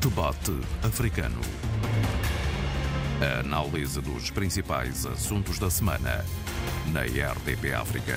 [0.00, 1.40] Debate Africano.
[3.20, 6.24] A análise dos principais assuntos da semana
[6.92, 8.14] na RDP África.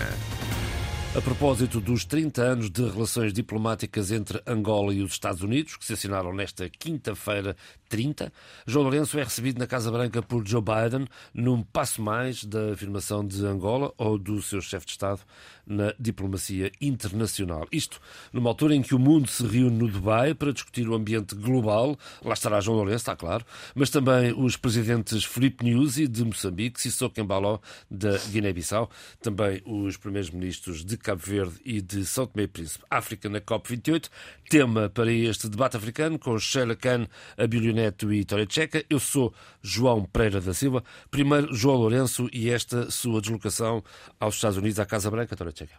[1.15, 5.85] A propósito dos 30 anos de relações diplomáticas entre Angola e os Estados Unidos, que
[5.85, 7.55] se assinaram nesta quinta-feira
[7.89, 8.31] 30,
[8.65, 13.25] João Lourenço é recebido na Casa Branca por Joe Biden num passo mais da afirmação
[13.25, 15.21] de Angola ou do seu chefe de Estado
[15.65, 17.67] na diplomacia internacional.
[17.71, 17.99] Isto
[18.31, 21.97] numa altura em que o mundo se reúne no Dubai para discutir o ambiente global.
[22.23, 27.19] Lá estará João Lourenço, está claro, mas também os presidentes Felipe Nyusi de Moçambique, Sissoko
[27.19, 28.89] Embaló da Guiné-Bissau,
[29.21, 32.85] também os primeiros-ministros de Cabo Verde e de São Tomé e Príncipe.
[32.89, 34.09] África na COP28,
[34.49, 38.83] tema para este debate africano com Sheila Khan, Abílio Neto e Vitória Tcheca.
[38.89, 40.83] Eu sou João Pereira da Silva.
[41.09, 43.81] Primeiro, João Lourenço e esta sua deslocação
[44.19, 45.75] aos Estados Unidos, à Casa Branca, Vitória Tcheca.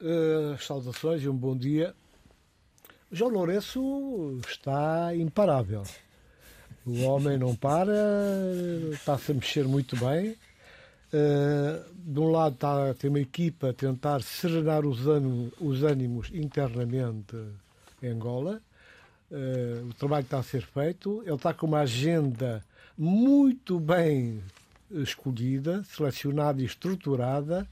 [0.00, 1.94] Uh, saudações e um bom dia.
[3.12, 5.82] João Lourenço está imparável.
[6.86, 7.92] O homem não para,
[8.92, 10.30] está-se a mexer muito bem.
[11.12, 16.30] Uh, de um lado está, tem uma equipa a tentar serenar os, ânimos, os ânimos
[16.32, 17.36] internamente
[18.02, 18.62] em Angola.
[19.30, 21.22] Uh, o trabalho está a ser feito.
[21.24, 22.64] Ele está com uma agenda
[22.96, 24.42] muito bem
[24.90, 27.68] escolhida, selecionada e estruturada,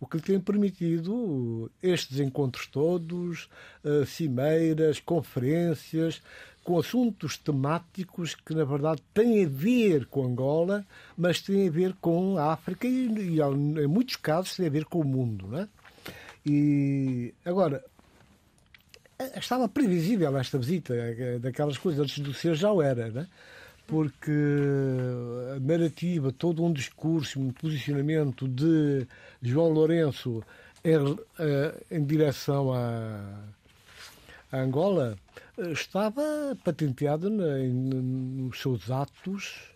[0.00, 3.48] o que lhe tem permitido estes encontros todos,
[3.84, 6.22] uh, cimeiras, conferências,
[6.62, 11.94] com assuntos temáticos que, na verdade, têm a ver com Angola, mas têm a ver
[12.00, 15.48] com a África e, e em muitos casos, têm a ver com o mundo.
[15.48, 15.68] Não é?
[16.44, 17.82] E, agora,
[19.36, 20.94] estava previsível esta visita,
[21.40, 23.26] daquelas coisas, antes do ser já o era, não é?
[23.88, 24.30] porque
[25.56, 29.06] a narrativa, todo um discurso, um posicionamento de
[29.42, 30.44] João Lourenço
[30.84, 33.32] em, eh, em direção a
[34.52, 35.16] Angola
[35.72, 39.72] estava patenteada nos seus atos,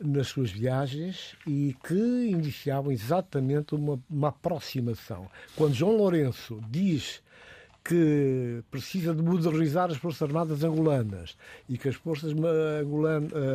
[0.00, 5.28] nas suas viagens e que iniciavam exatamente uma, uma aproximação.
[5.54, 7.22] Quando João Lourenço diz
[7.84, 11.36] que precisa de modernizar as Forças Armadas angolanas
[11.68, 12.32] e que as Forças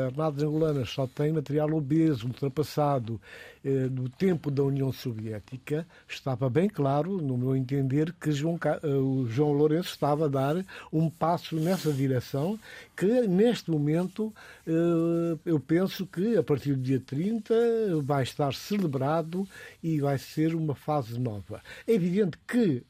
[0.07, 3.19] Armadas angolanas só têm material obeso, ultrapassado
[3.65, 8.87] eh, do tempo da União Soviética, estava bem claro, no meu entender, que João, eh,
[8.87, 12.59] o João Lourenço estava a dar um passo nessa direção,
[12.95, 14.31] que neste momento
[14.67, 17.55] eh, eu penso que a partir do dia 30
[18.03, 19.47] vai estar celebrado
[19.81, 21.59] e vai ser uma fase nova.
[21.87, 22.83] É evidente que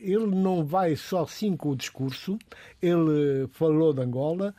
[0.00, 2.36] ele não vai só assim com o discurso,
[2.82, 4.52] ele falou de Angola,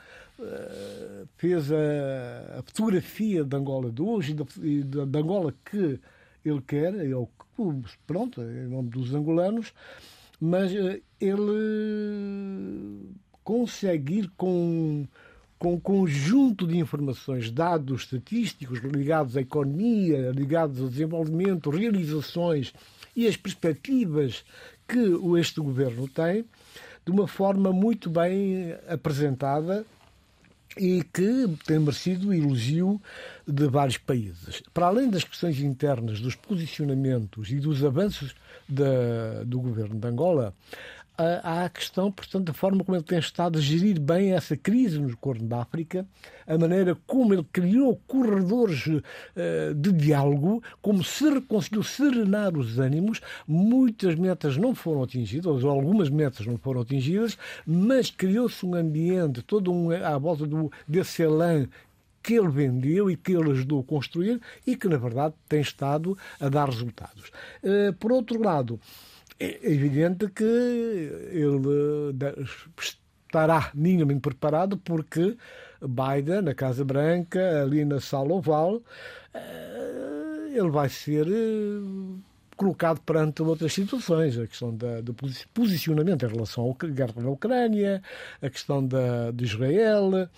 [1.37, 5.99] fez a, a, fotografia de Angola de hoje e da Angola que
[6.43, 7.27] ele quer, ele,
[8.07, 9.73] pronto, em nome dos angolanos,
[10.39, 11.49] mas eh, ele
[13.43, 15.05] consegue ir com,
[15.57, 22.73] com um conjunto de informações, dados estatísticos ligados à economia, ligados ao desenvolvimento, realizações
[23.15, 24.45] e as perspectivas
[24.87, 24.99] que
[25.39, 26.45] este governo tem,
[27.05, 29.85] de uma forma muito bem apresentada
[30.79, 33.01] e que tem merecido elogio
[33.51, 34.61] de vários países.
[34.73, 38.35] Para além das questões internas, dos posicionamentos e dos avanços
[38.67, 40.53] da, do governo de Angola,
[41.43, 44.99] há a questão, portanto, da forma como ele tem estado a gerir bem essa crise
[44.99, 46.05] no Corno da África,
[46.47, 53.19] a maneira como ele criou corredores uh, de diálogo, como se conseguiu serenar os ânimos.
[53.45, 59.41] Muitas metas não foram atingidas, ou algumas metas não foram atingidas, mas criou-se um ambiente
[59.41, 61.67] todo um, à volta do, desse elan
[62.21, 66.17] que ele vendeu e que ele ajudou a construir e que, na verdade, tem estado
[66.39, 67.31] a dar resultados.
[67.63, 68.79] Uh, por outro lado,
[69.39, 72.43] é evidente que ele eh,
[72.77, 75.37] estará minimamente preparado porque
[75.81, 78.81] Biden, na Casa Branca, ali na Sala Oval,
[79.33, 82.19] eh, ele vai ser eh,
[82.57, 85.15] colocado perante outras situações, a questão da, do
[85.53, 88.03] posicionamento em relação à guerra na Ucrânia,
[88.41, 90.29] a questão da, de Israel,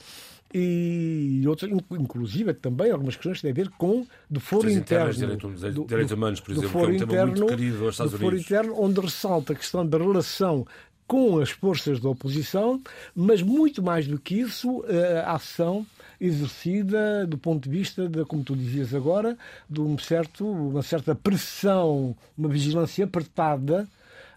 [0.54, 5.14] e outras, inclusive também algumas questões que têm a ver com do foro interno.
[5.14, 8.12] Direitos, do, direitos humanos, por exemplo, que é um interno, tema muito querido aos Estados
[8.14, 10.66] do foro interno, onde ressalta a questão da relação
[11.08, 12.82] com as forças da oposição,
[13.14, 14.84] mas muito mais do que isso,
[15.26, 15.86] a ação
[16.22, 19.36] exercida do ponto de vista, de, como tu dizias agora,
[19.68, 23.88] de um certo, uma certa pressão, uma vigilância apertada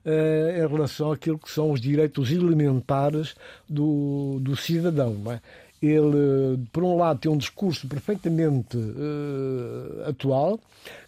[0.05, 3.35] uh, em relação àquilo que são os direitos elementares
[3.69, 5.15] do, do cidadão.
[5.31, 5.41] É?
[5.87, 10.59] Ele, por um lado, tem um discurso perfeitamente uh, atual,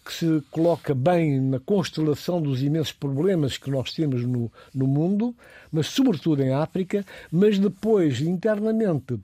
[0.03, 5.35] que se coloca bem na constelação dos imensos problemas que nós temos no, no mundo,
[5.71, 9.19] mas sobretudo em África, mas depois, internamente,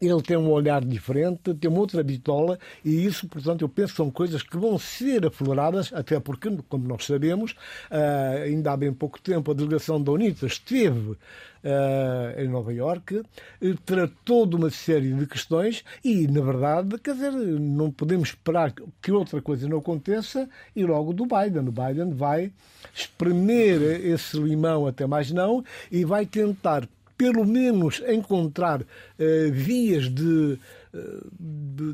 [0.00, 4.10] ele tem um olhar diferente, tem uma outra bitola, e isso, portanto, eu penso são
[4.10, 7.52] coisas que vão ser afloradas, até porque, como nós sabemos,
[7.90, 11.16] uh, ainda há bem pouco tempo a delegação da UNITA esteve
[11.58, 13.20] Uh, em Nova Iorque,
[13.84, 18.72] tratou de uma série de questões e, na verdade, quer dizer, não podemos esperar
[19.02, 21.68] que outra coisa não aconteça e logo do Biden.
[21.68, 22.52] O Biden vai
[22.94, 30.56] espremer esse limão até mais não e vai tentar pelo menos encontrar uh, vias de,
[30.94, 31.92] uh, de,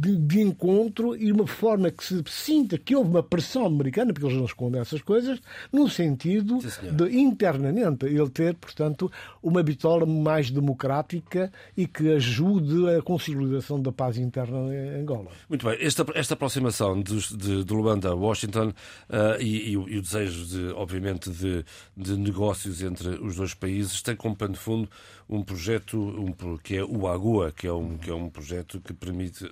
[0.00, 4.26] de, de, encontro e uma forma que se sinta que houve uma pressão americana, porque
[4.26, 9.10] eles não escondem essas coisas, no sentido Sim, de internamente ele ter, portanto,
[9.42, 15.30] uma bitola mais democrática e que ajude a consolidação da paz interna em Angola.
[15.48, 19.88] Muito bem, esta, esta aproximação de, de, de Luanda a Washington uh, e, e, o,
[19.88, 21.64] e, o, desejo, de, obviamente, de,
[21.96, 24.88] de negócios entre os dois países tem como pano de fundo
[25.30, 28.92] um projeto um, que é o AGUA, que é um, que é um projeto que
[28.92, 29.44] permite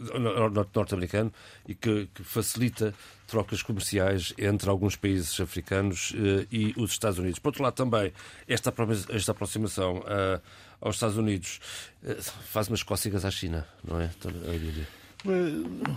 [0.75, 1.33] norte-americano
[1.67, 2.95] e que, que, facilita
[3.27, 7.39] trocas comerciais entre alguns países africanos uh, e os Estados Unidos.
[7.39, 8.13] Por outro lado, também
[8.47, 8.73] esta,
[9.11, 10.41] esta aproximação uh,
[10.81, 11.61] aos Estados Unidos
[12.03, 14.11] uh, faz umas cócegas à China, não é,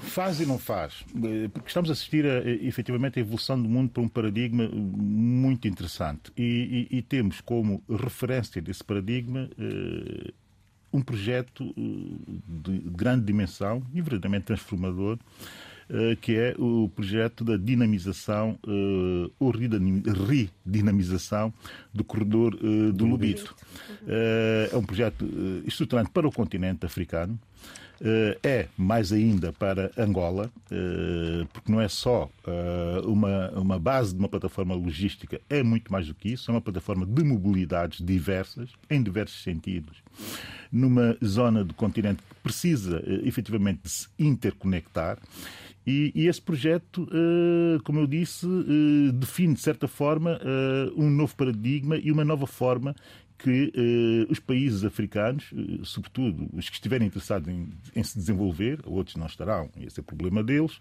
[0.01, 1.05] Faz e não faz,
[1.53, 6.31] porque estamos a assistir a, efetivamente a evolução do mundo para um paradigma muito interessante.
[6.35, 9.47] E, e, e temos como referência desse paradigma
[10.93, 15.17] um projeto de grande dimensão e verdadeiramente transformador
[16.21, 18.57] que é o projeto da dinamização
[19.37, 21.53] ou redinamização
[21.93, 22.55] do corredor
[22.93, 23.53] do Lubito.
[24.07, 25.27] É um projeto
[25.65, 27.50] estruturante para o continente africano eh,
[28.41, 34.19] é mais ainda para Angola, eh, porque não é só eh, uma, uma base de
[34.19, 38.69] uma plataforma logística, é muito mais do que isso, é uma plataforma de mobilidades diversas,
[38.89, 39.97] em diversos sentidos,
[40.71, 45.17] numa zona do continente que precisa efetivamente de se interconectar.
[45.85, 47.09] E, e, esse projeto,
[47.83, 48.45] como eu disse,
[49.15, 50.39] define, de certa forma,
[50.95, 52.95] um novo paradigma e uma nova forma
[53.43, 58.79] que eh, os países africanos, eh, sobretudo os que estiverem interessados em, em, se desenvolver,
[58.85, 60.77] outros não estarão, esse é o problema deles,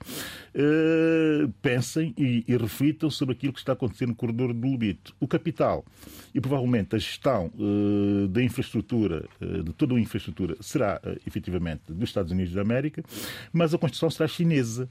[0.55, 5.15] eh, pensem e, e, reflitam sobre aquilo que está acontecendo no corredor do Lubito.
[5.19, 5.85] O capital
[6.35, 7.51] e provavelmente a gestão
[8.31, 13.03] da infraestrutura, de toda a infraestrutura, será efetivamente dos Estados Unidos da América,
[13.53, 14.89] mas a construção será chinesa,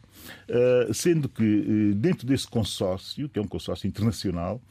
[0.94, 4.62] sendo que dentro desse consórcio, que é um consórcio internacional,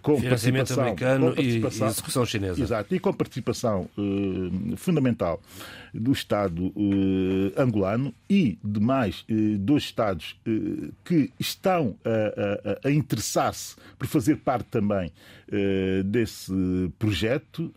[0.00, 2.60] com participação, americano e execução chinesa.
[2.60, 5.40] Exato, e com participação uh, fundamental
[5.94, 10.38] do Estado uh, angolano e de mais uh, dois Estados
[11.04, 15.10] que estão a, a, a interessar-se por fazer parte também
[16.04, 16.52] desse
[16.98, 17.72] projeto,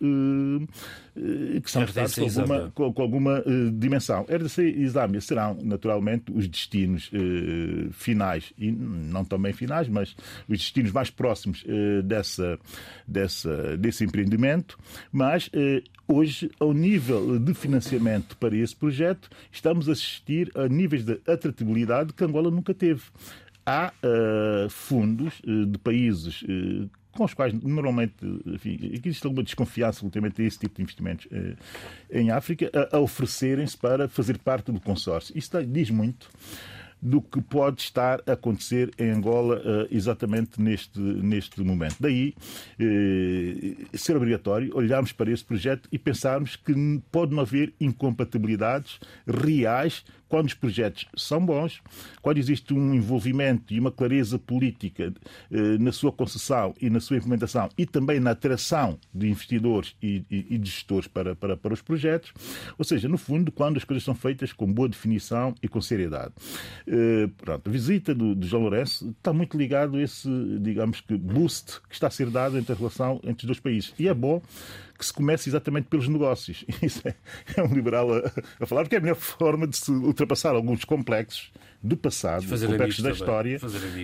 [1.63, 3.43] que são Estados com alguma, com, com alguma
[3.73, 4.25] dimensão.
[4.29, 7.09] RDC e Islâmia serão, naturalmente, os destinos
[7.91, 10.15] finais, e não também finais, mas
[10.47, 11.63] os destinos mais próximos
[12.03, 12.59] dessa,
[13.07, 14.77] dessa desse empreendimento,
[15.11, 18.02] mas eh, hoje, ao nível de financiamento
[18.39, 23.03] para esse projeto, estamos a assistir a níveis de atratividade que Angola nunca teve.
[23.65, 28.13] Há uh, fundos uh, de países uh, com os quais normalmente
[28.45, 31.27] enfim, existe alguma desconfiança relativamente a esse tipo de investimentos
[32.09, 35.37] em África, a, a oferecerem-se para fazer parte do consórcio.
[35.37, 36.27] Isso diz muito
[37.03, 41.97] do que pode estar a acontecer em Angola uh, exatamente neste, neste momento.
[41.99, 42.33] Daí
[42.79, 46.73] uh, ser obrigatório olharmos para esse projeto e pensarmos que
[47.11, 51.79] pode não haver incompatibilidades reais quando os projetos são bons,
[52.19, 55.13] quando existe um envolvimento e uma clareza política
[55.51, 60.25] eh, na sua concessão e na sua implementação e também na atração de investidores e,
[60.31, 62.33] e, e de gestores para, para, para os projetos,
[62.79, 66.33] ou seja, no fundo, quando as coisas são feitas com boa definição e com seriedade.
[66.87, 70.27] Eh, pronto, a visita do, do João Lourenço está muito ligado a esse,
[70.61, 73.93] digamos que, boost que está a ser dado entre a relação entre os dois países.
[73.99, 74.41] E é bom
[74.97, 76.65] que se comece exatamente pelos negócios.
[76.81, 77.15] Isso é,
[77.57, 80.83] é um liberal a, a, falar, porque é a melhor forma de se ultrapassar alguns
[80.85, 81.51] complexos
[81.83, 83.59] do passado, complexos da história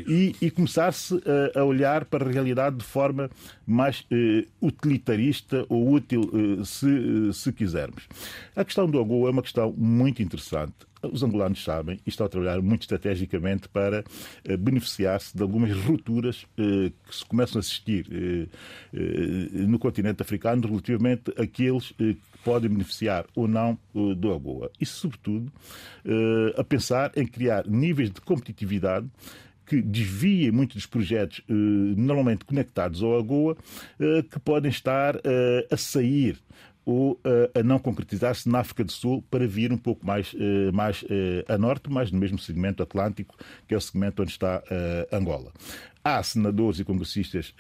[0.06, 1.16] e, e começar-se
[1.56, 3.30] a, a, olhar para a realidade de forma
[3.66, 8.04] mais uh, utilitarista ou útil, uh, se, uh, se quisermos.
[8.54, 10.74] A questão do AGOA é uma questão muito interessante.
[11.02, 14.04] Os angolanos sabem e estão a trabalhar muito estrategicamente para
[14.60, 18.06] beneficiar-se de algumas rupturas que se começam a assistir
[19.54, 24.72] no continente africano relativamente àqueles que podem beneficiar ou não do AGOA.
[24.80, 25.52] E, sobretudo,
[26.58, 29.10] a pensar em criar níveis de competitividade
[29.70, 33.56] que desviem muitos dos projetos eh, normalmente conectados ao AGOA,
[34.00, 36.40] eh, que podem estar eh, a sair
[36.84, 37.22] ou
[37.54, 40.34] a não concretizar-se na África do Sul para vir um pouco mais,
[40.74, 41.06] mais
[41.48, 44.64] a norte, mais no mesmo segmento atlântico, que é o segmento onde está
[45.12, 45.52] Angola.
[46.04, 47.54] Há senadores e congressistas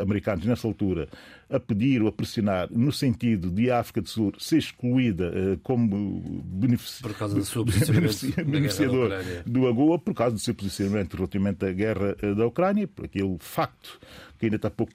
[0.00, 1.08] americanos nessa altura
[1.48, 5.58] a pedir ou a pressionar no sentido de a África do Sul ser excluída uh,
[5.62, 7.02] como benefici...
[7.02, 9.10] por causa do seu beneficiador
[9.46, 13.36] do AGOA, por causa do seu posicionamento relativamente à guerra uh, da Ucrânia, por aquele
[13.38, 14.00] facto
[14.38, 14.92] que ainda está pouco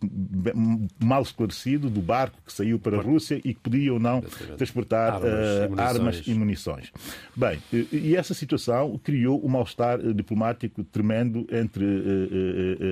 [1.03, 4.21] mal esclarecido do barco que saiu para a Rússia e que podia ou não
[4.55, 6.91] transportar armas, uh, e, armas e munições.
[7.35, 7.59] Bem,
[7.91, 11.85] e essa situação criou um mal-estar diplomático tremendo entre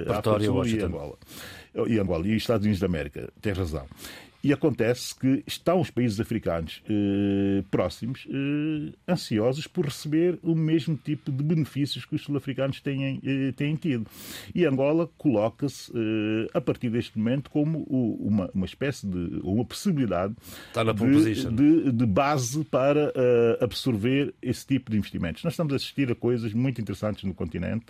[0.07, 1.17] a África do Sul e Angola
[1.87, 3.31] e Angola e Estados Unidos da América.
[3.41, 3.85] Tem razão.
[4.41, 10.95] E acontece que estão os países africanos eh, próximos eh, ansiosos por receber o mesmo
[10.95, 14.07] tipo de benefícios que os sul-africanos têm, eh, têm tido.
[14.55, 19.41] E Angola coloca-se, eh, a partir deste momento, como o, uma, uma espécie de.
[19.43, 20.33] uma possibilidade
[21.51, 25.43] de, de, de, base para eh, absorver esse tipo de investimentos.
[25.43, 27.87] Nós estamos a assistir a coisas muito interessantes no continente.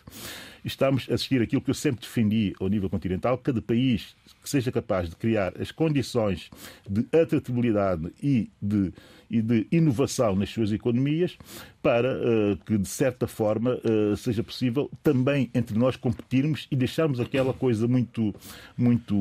[0.70, 4.72] Estamos a assistir aquilo que eu sempre defendi ao nível continental: cada país que seja
[4.72, 6.52] capaz de criar as condições
[6.88, 8.94] de atratividade e de
[9.30, 11.38] e de inovação nas suas economias
[11.82, 17.20] para uh, que, de certa forma, uh, seja possível também entre nós competirmos e deixarmos
[17.20, 18.36] aquela coisa muito,
[18.78, 19.16] muito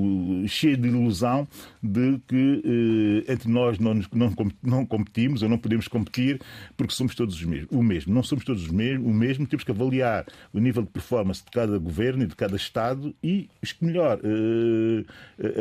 [0.48, 1.46] cheia de ilusão
[1.82, 2.34] de que
[3.26, 6.40] uh, entre nós não, não, não competimos ou não podemos competir
[6.76, 7.68] porque somos todos os mesmos.
[7.70, 8.12] o mesmo.
[8.12, 9.46] Não somos todos os mesmos, o mesmo.
[9.46, 13.48] Temos que avaliar o nível de performance de cada governo e de cada Estado e
[13.62, 14.20] os que melhor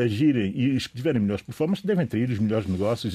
[0.04, 3.14] agirem e os que tiverem melhores performances devem ter os melhores negócios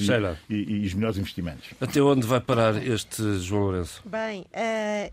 [0.49, 1.69] e, e, e os melhores investimentos.
[1.79, 4.01] Até onde vai parar este João Lourenço?
[4.05, 5.11] Bem, uh,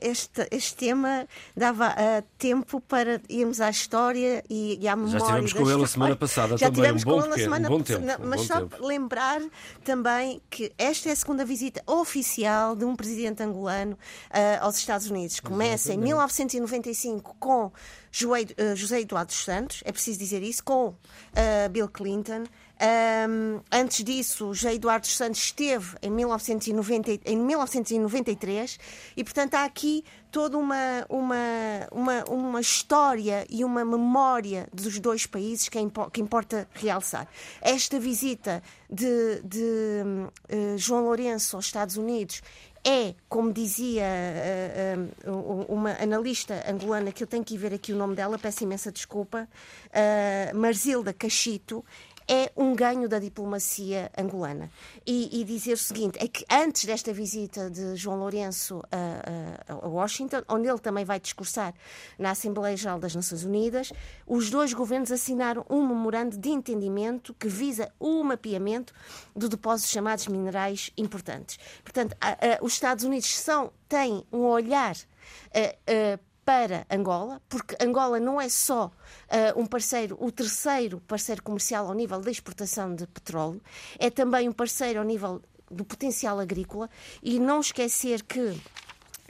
[0.00, 5.18] este, este tema dava uh, tempo para irmos à história e, e à memória.
[5.18, 7.82] Já estivemos com ele a semana passada Já também, um bom, pequeno, semana, um bom
[7.82, 8.04] tempo.
[8.24, 8.86] Mas um só tempo.
[8.86, 9.40] lembrar
[9.84, 15.10] também que esta é a segunda visita oficial de um presidente angolano uh, aos Estados
[15.10, 15.40] Unidos.
[15.40, 17.72] Começa em 1995 com
[18.10, 20.94] José Eduardo dos Santos, é preciso dizer isso, com
[21.70, 22.44] Bill Clinton.
[22.82, 28.76] Um, antes disso, José Eduardo Santos esteve em, 1990, em 1993
[29.16, 35.26] e, portanto, há aqui toda uma, uma, uma, uma história e uma memória dos dois
[35.26, 37.28] países que, é que importa realçar.
[37.60, 38.60] Esta visita
[38.90, 40.02] de, de
[40.50, 42.42] uh, João Lourenço aos Estados Unidos
[42.84, 44.04] é, como dizia
[45.24, 48.90] uh, uma analista angolana, que eu tenho que ver aqui o nome dela, peço imensa
[48.90, 49.48] desculpa,
[49.88, 51.84] uh, Marzilda Cachito,
[52.28, 54.70] é um ganho da diplomacia angolana.
[55.06, 59.74] E, e, dizer o seguinte: é que antes desta visita de João Lourenço a, a,
[59.74, 61.74] a, Washington, onde ele também vai discursar
[62.18, 63.92] na Assembleia Geral das Nações Unidas,
[64.26, 68.92] os dois governos assinaram um memorando de entendimento que visa o mapeamento
[69.34, 71.58] de depósitos chamados minerais importantes.
[71.82, 74.96] Portanto, a, os Estados Unidos são, têm um olhar.
[75.54, 81.42] Uh, uh, para Angola, porque Angola não é só uh, um parceiro, o terceiro parceiro
[81.42, 83.62] comercial ao nível da exportação de petróleo,
[83.98, 86.90] é também um parceiro ao nível do potencial agrícola.
[87.22, 88.60] E não esquecer que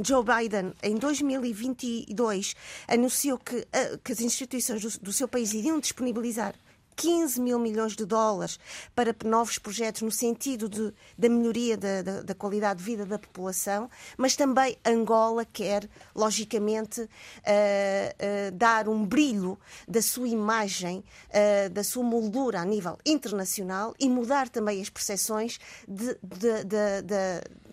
[0.02, 2.54] Joe Biden, em 2022,
[2.88, 6.54] anunciou que, uh, que as instituições do, do seu país iriam disponibilizar
[6.96, 8.58] 15 mil milhões de dólares
[8.94, 13.18] para novos projetos no sentido de, da melhoria da, da, da, qualidade de vida da
[13.18, 21.70] população, mas também Angola quer, logicamente, uh, uh, dar um brilho da sua imagem, uh,
[21.70, 27.02] da sua moldura a nível internacional e mudar também as percepções de, de, de,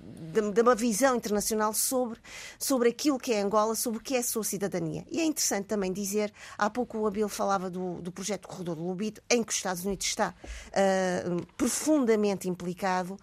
[0.10, 2.20] de, de, uma visão internacional sobre,
[2.58, 5.06] sobre aquilo que é Angola, sobre o que é a sua cidadania.
[5.10, 8.84] E é interessante também dizer, há pouco o Abil falava do, do projeto Corredor do
[8.86, 10.34] Lubito, em que os Estados Unidos está
[10.68, 13.18] uh, profundamente implicado.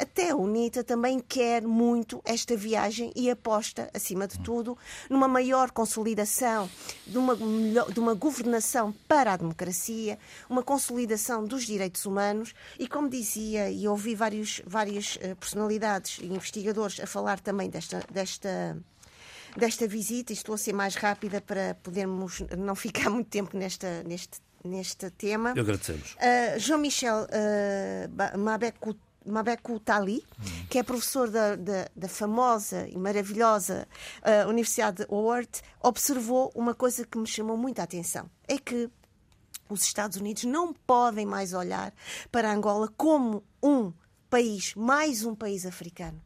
[0.00, 4.76] Até a UNITA também quer muito esta viagem e aposta, acima de tudo,
[5.10, 6.70] numa maior consolidação
[7.06, 13.10] de uma, de uma governação para a democracia, uma consolidação dos direitos humanos e, como
[13.10, 18.76] dizia, e ouvi vários, várias eh, personalidades e investigadores a falar também desta, desta
[19.56, 24.02] desta visita, e estou a ser mais rápida para podermos não ficar muito tempo nesta,
[24.04, 25.54] neste, neste tema.
[25.56, 26.14] Eu agradecemos.
[26.14, 28.94] Uh, Jean-Michel uh, Mabeku
[29.26, 30.24] Mabeku Tali,
[30.68, 33.86] que é professor da, da, da famosa e maravilhosa
[34.22, 35.50] uh, Universidade de Howard,
[35.80, 38.30] observou uma coisa que me chamou muita atenção.
[38.48, 38.90] É que
[39.68, 41.92] os Estados Unidos não podem mais olhar
[42.32, 43.92] para Angola como um
[44.28, 46.20] país, mais um país africano.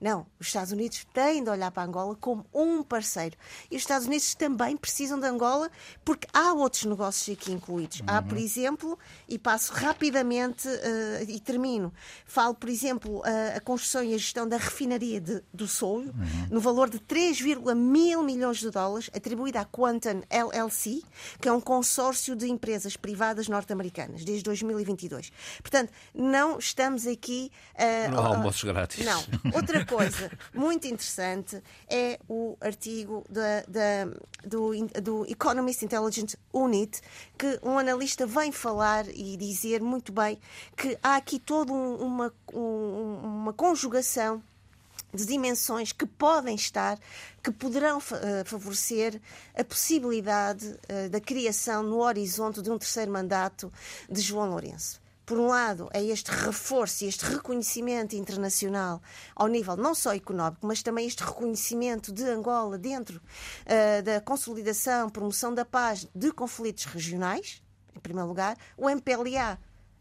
[0.00, 3.36] Não, os Estados Unidos têm de olhar para Angola como um parceiro.
[3.70, 5.70] E os Estados Unidos também precisam de Angola
[6.04, 8.00] porque há outros negócios aqui incluídos.
[8.00, 8.06] Uhum.
[8.08, 8.98] Há, por exemplo,
[9.28, 11.92] e passo rapidamente uh, e termino,
[12.26, 16.48] falo, por exemplo, uh, a construção e a gestão da refinaria de, do Soio, uhum.
[16.50, 21.02] no valor de 3,1 mil milhões de dólares, atribuída à Quantum LLC,
[21.40, 25.32] que é um consórcio de empresas privadas norte-americanas, desde 2022.
[25.62, 27.50] Portanto, não estamos aqui.
[27.74, 29.04] Uh, não há almoços grátis.
[29.04, 29.24] Não.
[29.54, 34.04] Outra coisa muito interessante é o artigo da, da,
[34.44, 37.00] do, do Economist Intelligence Unit,
[37.38, 40.38] que um analista vem falar e dizer muito bem
[40.76, 44.42] que há aqui toda um, uma, um, uma conjugação
[45.14, 46.98] de dimensões que podem estar,
[47.42, 48.02] que poderão uh,
[48.44, 49.20] favorecer
[49.56, 53.72] a possibilidade uh, da criação no horizonte de um terceiro mandato
[54.10, 59.02] de João Lourenço por um lado, é este reforço e este reconhecimento internacional
[59.34, 65.10] ao nível não só económico, mas também este reconhecimento de Angola dentro uh, da consolidação,
[65.10, 67.60] promoção da paz de conflitos regionais,
[67.94, 69.58] em primeiro lugar, o MPLA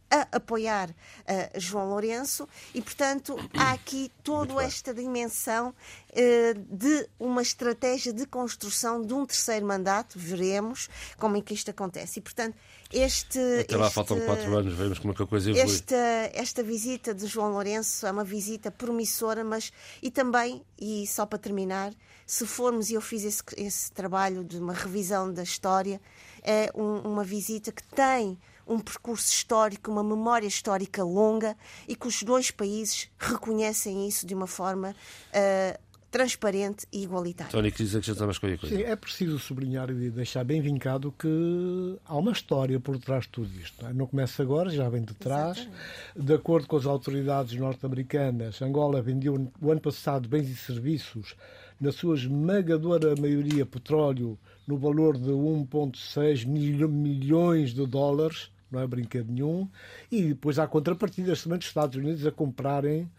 [0.09, 7.41] a apoiar uh, João Lourenço e, portanto, há aqui toda esta dimensão uh, de uma
[7.41, 10.17] estratégia de construção de um terceiro mandato.
[10.17, 12.19] Veremos como é que isto acontece.
[12.19, 12.55] E, portanto,
[12.91, 13.39] este.
[13.61, 15.65] Até lá este, faltam quatro anos, vemos como é que a coisa evolui.
[15.65, 15.95] Esta,
[16.33, 19.71] esta visita de João Lourenço é uma visita promissora, mas.
[20.01, 21.93] E também, e só para terminar,
[22.25, 25.99] se formos, e eu fiz esse, esse trabalho de uma revisão da história,
[26.41, 31.55] é um, uma visita que tem um percurso histórico, uma memória histórica longa
[31.87, 34.95] e que os dois países reconhecem isso de uma forma
[35.29, 37.51] uh, transparente e igualitária.
[37.51, 38.73] Tony, queria acrescentar mais qualquer coisa.
[38.73, 43.31] Sim, é preciso sublinhar e deixar bem vincado que há uma história por trás de
[43.31, 43.83] tudo isto.
[43.83, 43.93] Não, é?
[43.93, 45.57] não começa agora, já vem de trás.
[45.57, 46.25] Exatamente.
[46.25, 51.35] De acordo com as autoridades norte-americanas, Angola vendeu o ano passado bens e serviços,
[51.81, 59.31] na sua esmagadora maioria petróleo, no valor de 1,6 milhões de dólares não é brinquedo
[59.31, 59.67] nenhum,
[60.11, 63.09] e depois há contrapartidas também dos Estados Unidos a comprarem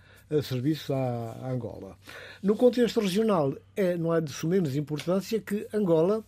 [0.43, 1.97] serviços à, à, Angola.
[2.43, 6.25] No contexto regional, é, não é de menos importância que Angola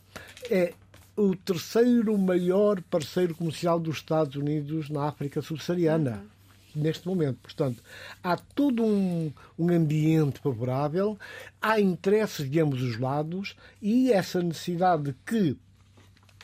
[0.50, 0.72] é
[1.16, 6.12] o terceiro maior parceiro comercial dos Estados Unidos na África subsaariana.
[6.12, 6.38] Uhum
[6.74, 7.38] neste momento.
[7.42, 7.82] Portanto,
[8.22, 11.18] há todo um, um, ambiente favorável,
[11.60, 15.56] há interesses de ambos os lados e essa necessidade que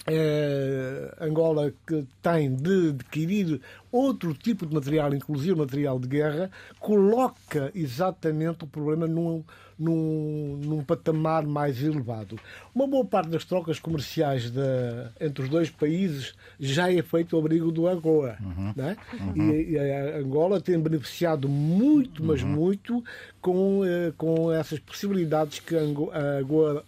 [0.07, 7.71] é, Angola que tem de adquirir outro tipo de material, inclusive material de guerra, coloca
[7.75, 9.43] exatamente o problema num,
[9.79, 12.39] num, num patamar mais elevado.
[12.75, 14.61] Uma boa parte das trocas comerciais de,
[15.21, 18.37] entre os dois países já é feito ao abrigo do AGOA.
[18.41, 18.73] Uhum.
[18.77, 18.97] Né?
[19.21, 19.51] Uhum.
[19.51, 22.49] E, e, a Angola tem beneficiado muito, mas uhum.
[22.49, 23.05] muito,
[23.41, 26.85] com, eh, com essas possibilidades que a AGOA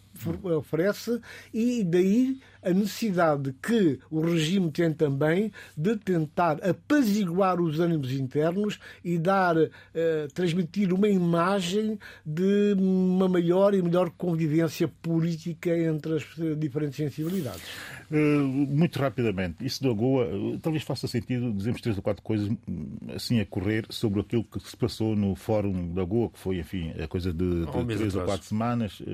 [0.57, 1.21] oferece
[1.53, 8.81] e daí a necessidade que o regime tem também de tentar apaziguar os ânimos internos
[9.05, 9.57] e dar,
[9.95, 16.25] eh, transmitir uma imagem de uma maior e melhor convivência política entre as
[16.59, 17.63] diferentes sensibilidades.
[18.11, 22.49] Uh, muito rapidamente, isso da Goa, uh, talvez faça sentido dizermos três ou quatro coisas
[22.49, 26.59] hum, assim a correr sobre aquilo que se passou no Fórum da Goa, que foi,
[26.59, 29.05] enfim, a coisa de, de três ou quatro semanas uh,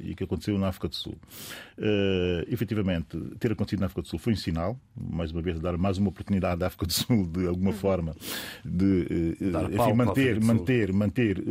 [0.00, 1.16] e que aconteceu na África do Sul.
[2.48, 5.98] Efetivamente, ter acontecido na África do Sul foi um sinal, mais uma vez, dar mais
[5.98, 7.76] uma oportunidade à África do Sul, de alguma uhum.
[7.76, 8.16] forma,
[8.64, 9.36] de
[9.72, 11.44] enfim, manter, manter, manter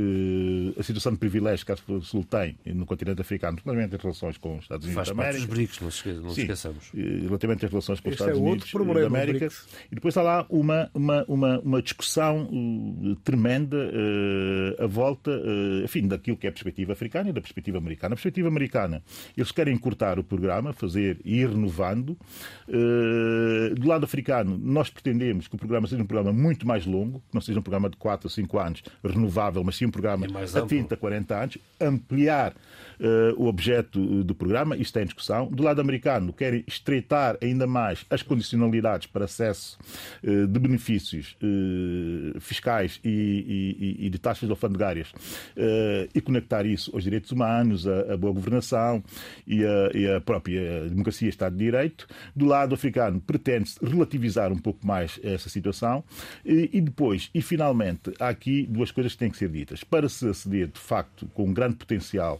[0.77, 3.97] a situação de privilégio que a África do Sul tem no continente africano, principalmente em
[3.97, 5.33] relações com os Estados Unidos Faz da América.
[5.33, 6.52] Faz parte dos BRICS, não se esqueça.
[6.52, 6.91] Sim, esqueçamos.
[6.93, 9.47] relativamente às relações com os Estados é Unidos problema, da América.
[9.91, 15.83] E depois há lá uma, uma, uma, uma discussão uh, tremenda uh, à volta, uh,
[15.83, 18.13] enfim, daquilo que é a perspectiva africana e da perspectiva americana.
[18.13, 19.03] A perspectiva americana,
[19.35, 22.17] eles querem cortar o programa, fazer e ir renovando.
[23.77, 27.33] do lado africano, nós pretendemos que o programa seja um programa muito mais longo, que
[27.33, 30.61] não seja um programa de 4 a 5 anos, renovável, mas sim um programa a
[30.61, 32.53] 30, 40 anos, ampliar
[32.99, 35.47] uh, o objeto do programa, isto é em discussão.
[35.47, 39.77] Do lado americano, querem estreitar ainda mais as condicionalidades para acesso
[40.21, 45.11] uh, de benefícios uh, fiscais e, de taxas alfandegárias
[46.13, 49.03] e conectar isso aos direitos humanos, a boa governação
[49.47, 52.07] e a própria democracia e Estado de Direito.
[52.35, 56.03] Do lado africano, pretende-se relativizar um pouco mais essa situação
[56.45, 59.83] e, depois, e finalmente, há aqui duas coisas que têm que ser ditas.
[59.83, 62.39] Para se aceder, de facto, com um grande potencial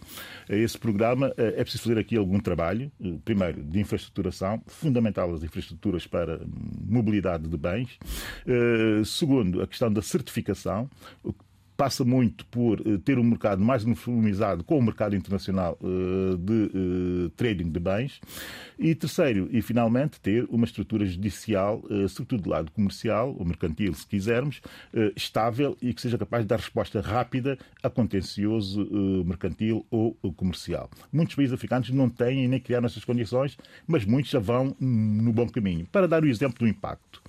[0.49, 5.33] a esse programa, eh, é preciso fazer aqui algum trabalho, eh, primeiro, de infraestruturação, fundamental
[5.33, 6.41] as infraestruturas para
[6.85, 7.97] mobilidade de bens.
[8.45, 10.89] Eh, segundo, a questão da certificação,
[11.83, 16.53] passa muito por uh, ter um mercado mais uniformizado com o mercado internacional uh, de
[16.53, 18.21] uh, trading de bens.
[18.79, 24.05] E terceiro, e finalmente, ter uma estrutura judicial, sobretudo do lado comercial, ou mercantil, se
[24.05, 24.61] quisermos,
[25.15, 28.85] estável e que seja capaz de dar resposta rápida a contencioso
[29.25, 30.89] mercantil ou comercial.
[31.13, 35.47] Muitos países africanos não têm nem criaram essas condições, mas muitos já vão no bom
[35.47, 35.85] caminho.
[35.91, 37.21] Para dar o exemplo do impacto.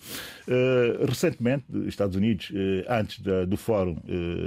[1.06, 2.50] recentemente, Estados Unidos,
[2.88, 4.43] antes do Fórum eh,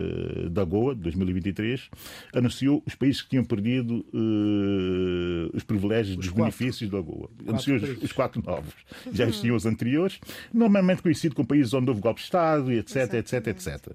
[0.50, 1.90] da Goa, de 2023,
[2.34, 6.44] anunciou os países que tinham perdido uh, os privilégios os dos quatro.
[6.44, 7.30] benefícios da Goa.
[7.48, 8.74] Anunciou os, os, quatro novos.
[9.12, 10.20] Já existiam os anteriores,
[10.54, 13.88] normalmente conhecido como países onde houve golpe de Estado, etc, etc, etc.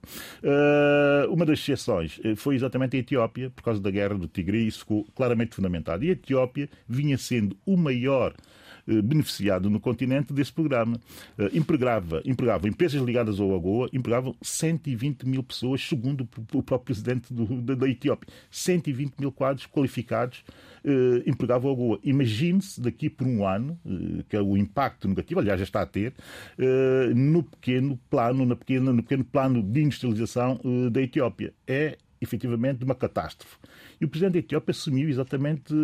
[0.43, 4.67] Uh, uma das exceções foi exatamente a Etiópia, por causa da guerra do Tigre, e
[4.67, 6.05] isso ficou claramente fundamentado.
[6.05, 10.99] E a Etiópia vinha sendo o maior eh, beneficiado no continente desse programa.
[11.39, 17.33] Eh, empregava, empregava empresas ligadas ao AGOA, empregavam 120 mil pessoas, segundo o próprio presidente
[17.33, 18.33] do, da, da, Etiópia.
[18.51, 20.45] 120 mil quadros qualificados
[20.85, 22.01] eh, empregavam o AGOA.
[22.03, 25.87] Imagine-se daqui por um ano, eh, que é o impacto negativo, aliás, já está a
[25.87, 26.15] ter,
[26.59, 31.53] eh, no pequeno plano, na pequena, no pequeno plano de industrialização eh, da Etiópia.
[31.67, 33.57] É efetivamente uma catástrofe.
[34.01, 35.75] E o presidente da Etiópia assumiu exatamente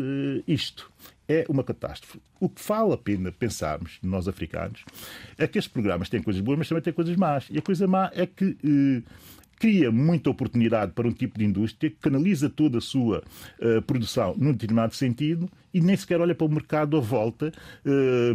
[0.47, 0.91] isto
[1.29, 2.19] é uma catástrofe.
[2.41, 4.85] O que vale a pena pensarmos, nós africanos,
[5.37, 7.47] é que estes programas têm coisas boas, mas também têm coisas más.
[7.51, 9.03] E a coisa má é que eh,
[9.59, 13.23] cria muita oportunidade para um tipo de indústria, canaliza toda a sua
[13.61, 17.53] uh, produção num determinado sentido e nem sequer olha para o mercado à volta,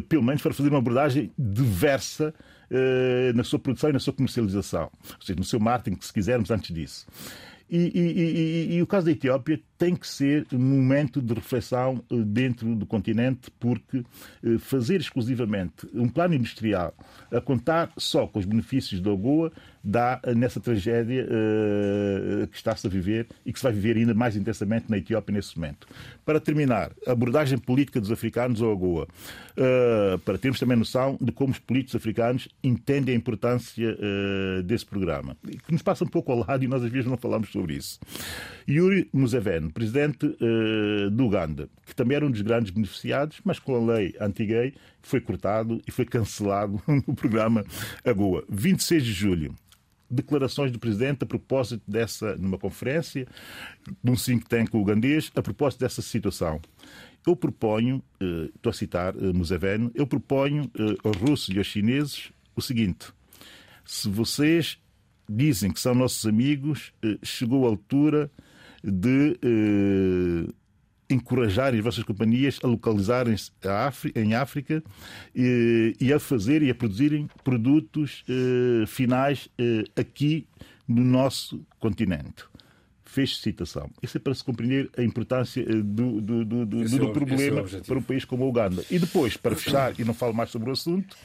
[0.08, 2.34] pelo menos para fazer uma abordagem diversa
[3.34, 4.92] na sua produção e na sua comercialização.
[5.02, 7.08] Ou seja, no seu marketing, se quisermos, antes disso.
[7.70, 12.04] E, e, e, e, o caso da Etiópia tem que ser um momento de reflexão
[12.12, 14.04] eh, dentro do continente, porque
[14.44, 16.94] eh, fazer exclusivamente um plano industrial
[17.32, 19.52] a contar só com os benefícios da AGOA
[19.84, 24.14] dá eh, nessa tragédia uh, que está-se a viver e que se vai viver ainda
[24.14, 25.88] mais intensamente na Etiópia nesse momento.
[26.26, 31.32] Para terminar, a abordagem política dos africanos ao AGOA, uh, para termos também noção de
[31.34, 36.32] como os políticos africanos entendem a importância uh, desse programa, que nos passa um pouco
[36.32, 38.00] ao lado e nós às vezes não falamos sobre isso.
[38.68, 40.26] Yuri Museveni, presidente
[41.12, 45.20] do Uganda, que também era um dos grandes beneficiados, mas com a lei anti-gay foi
[45.20, 47.66] cortado e foi cancelado no programa
[48.06, 48.46] AGOA.
[48.50, 49.56] 26 de julho,
[50.10, 53.28] declarações do presidente a propósito dessa, numa conferência,
[54.04, 56.62] num think tank ugandês, a propósito dessa situação.
[57.26, 61.68] Eu proponho, eh, estou a citar eh, Museveni, eu proponho eh, aos russos e aos
[61.68, 63.14] chineses o seguinte:
[63.86, 64.78] se vocês
[65.28, 68.30] dizem que são nossos amigos, chegou a altura
[68.84, 69.40] de
[71.10, 73.52] encorajar as vossas companhias a localizarem-se
[74.16, 74.84] em África
[75.36, 80.48] e, e, a fazer e a produzirem produtos eh, finais eh, aqui
[80.88, 82.46] no nosso continente.
[83.06, 83.92] Fez citação.
[84.02, 87.62] Isso é para se compreender a importância eh, do, do, do, do, do é problema
[87.62, 88.84] é para um país como a Uganda.
[88.90, 91.16] E depois, para fechar, e não falo mais sobre o assunto,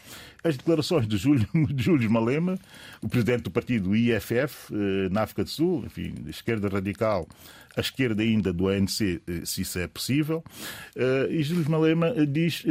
[0.44, 2.58] as declarações de Júlio, de Júlio Malema,
[3.02, 4.72] o presidente do partido IFF,
[5.10, 7.26] na África do Sul, enfim, de esquerda radical,
[7.78, 10.42] a esquerda ainda do ANC, eh, se isso é possível.
[10.96, 12.64] Eh, e Júlio Malema eh, diz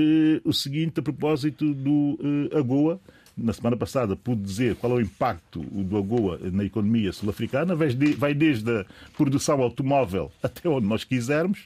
[0.43, 2.19] o seguinte a propósito do
[2.53, 2.99] AGOA,
[3.38, 8.34] na semana passada pude dizer qual é o impacto do AGOA na economia sul-africana, vai
[8.34, 11.65] desde a produção automóvel até onde nós quisermos,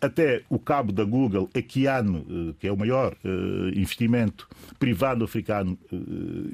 [0.00, 3.28] até o cabo da Google, Equiano, eh, que é o maior eh,
[3.74, 5.96] investimento privado africano, eh,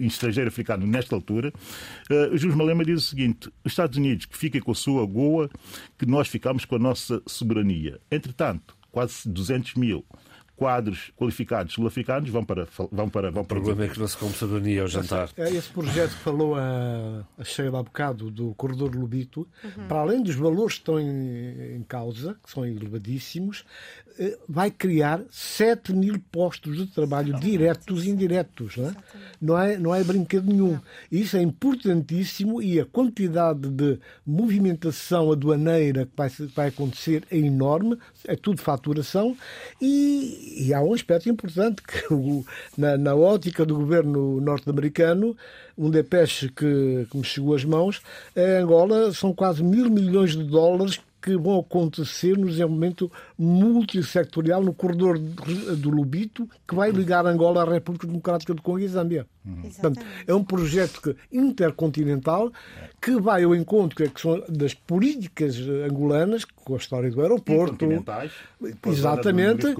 [0.06, 1.52] estrangeiro africano nesta altura.
[2.32, 5.50] O Júlio Malema diz o seguinte: os Estados Unidos que fiquem com a sua AGOA,
[5.98, 8.00] que nós ficamos com a nossa soberania.
[8.10, 10.04] Entretanto, quase 200 mil
[10.56, 14.16] quadros qualificados sul-africanos vão para vão para vão para o problema é que não se
[14.16, 15.28] come soberania ao jantar.
[15.36, 19.88] É esse projeto que falou a, a Sheila há bocado do corredor Lubito, uhum.
[19.88, 23.64] para além dos valores que estão em, em causa, que são elevadíssimos,
[24.16, 28.76] eh, vai criar 7 mil postos de trabalho diretos e indiretos.
[28.76, 28.94] Não é?
[29.40, 30.78] Não, é, não é brinquedo nenhum.
[31.10, 37.98] Isso é importantíssimo e a quantidade de movimentação aduaneira que vai, vai acontecer é enorme,
[38.26, 39.36] é tudo faturação
[39.80, 42.44] e, e há um aspecto importante que o,
[42.76, 45.36] na, na ótica do governo norte-americano
[45.76, 48.00] um depeche que, que me chegou às mãos,
[48.36, 54.74] em Angola são quase mil milhões de dólares que vão acontecer no desenvolvimento multissectorial no
[54.74, 59.26] corredor do Lubito, que vai ligar Angola à República Democrática do Congo e Zâmbia.
[59.44, 59.62] Uhum.
[59.62, 62.50] Portanto, é um projeto que, intercontinental
[63.00, 67.20] que vai ao encontro que, é que são das políticas angolanas, com a história do
[67.20, 67.86] aeroporto.
[68.86, 69.74] Exatamente,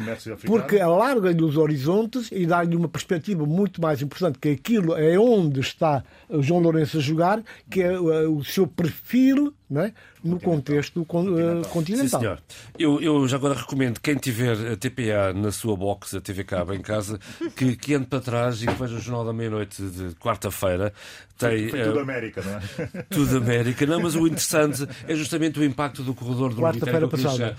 [0.44, 5.60] porque alarga-lhe os horizontes e dá-lhe uma perspectiva muito mais importante, que aquilo é onde
[5.60, 9.92] está o João Lourenço a jogar, que é o seu perfil é?
[10.22, 11.70] no contexto continental.
[11.70, 12.08] continental.
[12.08, 12.42] Sim, senhor.
[12.78, 16.72] Eu, eu já agora recomendo quem tiver a TPA na sua box, a TV Cabo
[16.74, 17.18] em casa,
[17.56, 20.92] que, que ande para trás e que veja o Jornal da Meia-Noite de quarta-feira.
[21.36, 23.02] Tem, foi, tudo uh, América, não é?
[23.10, 27.56] Tudo América, não, mas o interessante é justamente o impacto do corredor do Quarta-feira passada.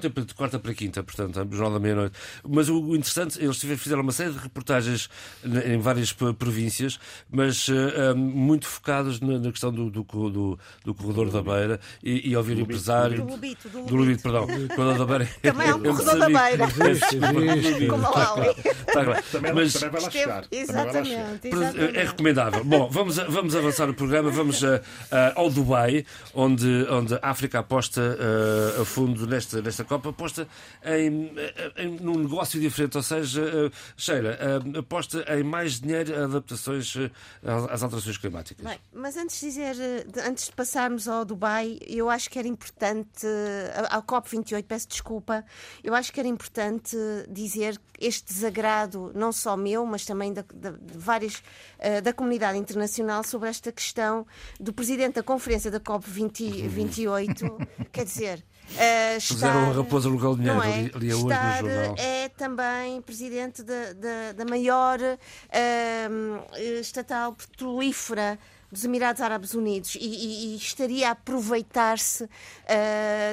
[0.00, 2.18] Tempo de quarta para quinta, portanto, o Jornal da Meia-Noite.
[2.48, 5.10] Mas o, interessante, eles fizeram uma série de reportagens
[5.44, 6.98] em várias províncias,
[7.30, 12.30] mas uh, muito focados na, na questão do, do, do, do corredor da Beira e,
[12.30, 13.18] e ouvir o empresário.
[13.18, 13.94] Do Lubito, do Lubito.
[13.94, 14.46] Lubito, perdão.
[14.74, 15.28] Corredor da Beira.
[15.42, 16.66] Também é um corredor da Beira.
[17.90, 20.44] Como a também vai lá chegar.
[20.50, 21.98] Exatamente, exatamente.
[21.98, 22.64] É recomendável.
[22.64, 24.30] Bom, vamos, vamos avançar o programa.
[24.30, 24.80] Vamos uh, uh,
[25.34, 30.48] ao Dubai, onde, onde a África aposta uh, a fundo nesta, nesta Copa, aposta
[30.84, 31.32] em,
[31.76, 32.96] em, num negócio diferente.
[32.96, 34.38] Ou seja, uh, Sheila,
[34.78, 36.94] aposta em mais dinheiro a adaptações
[37.70, 38.64] às alterações climáticas.
[38.64, 39.76] Bem, mas antes de dizer,
[40.26, 43.26] antes de passarmos ao Dubai, eu acho que era importante,
[43.90, 45.44] ao COP28, peço desculpa,
[45.82, 46.96] eu acho que era importante
[47.28, 52.58] dizer este desagrado, não só meu, mas também da, da, de várias, uh, da comunidade
[52.58, 54.26] internacional, sobre esta questão
[54.58, 57.68] do presidente da conferência da COP28.
[57.92, 58.44] quer dizer.
[58.68, 60.96] Uh, estar, Puseram a raposa no galinheiro, é?
[60.96, 61.94] ali, hoje no jornal.
[61.96, 68.38] É também presidente da maior uh, estatal petrolífera
[68.70, 72.28] dos Emirados Árabes Unidos e, e, e estaria a aproveitar-se uh,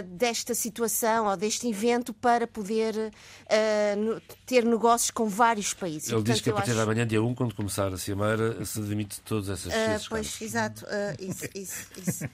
[0.08, 3.12] desta situação ou deste evento para poder
[3.54, 6.10] uh, ter negócios com vários países.
[6.10, 6.80] Ele Portanto, diz que a partir acho...
[6.80, 10.42] da manhã, dia 1, quando começar a cimeira, se demite de todas essas uh, Pois,
[10.42, 10.86] exato.
[11.20, 12.26] isso, isso, isso.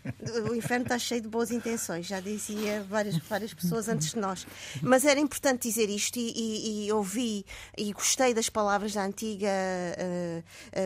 [0.50, 4.46] O inferno está cheio de boas intenções, já dizia várias, várias pessoas antes de nós.
[4.82, 7.46] Mas era importante dizer isto e, e, e ouvi
[7.78, 9.50] e gostei das palavras da antiga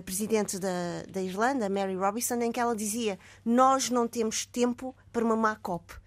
[0.06, 5.24] presidente da, da Irlanda, Mary Robinson, em que ela dizia: Nós não temos tempo para
[5.24, 6.03] uma má COP.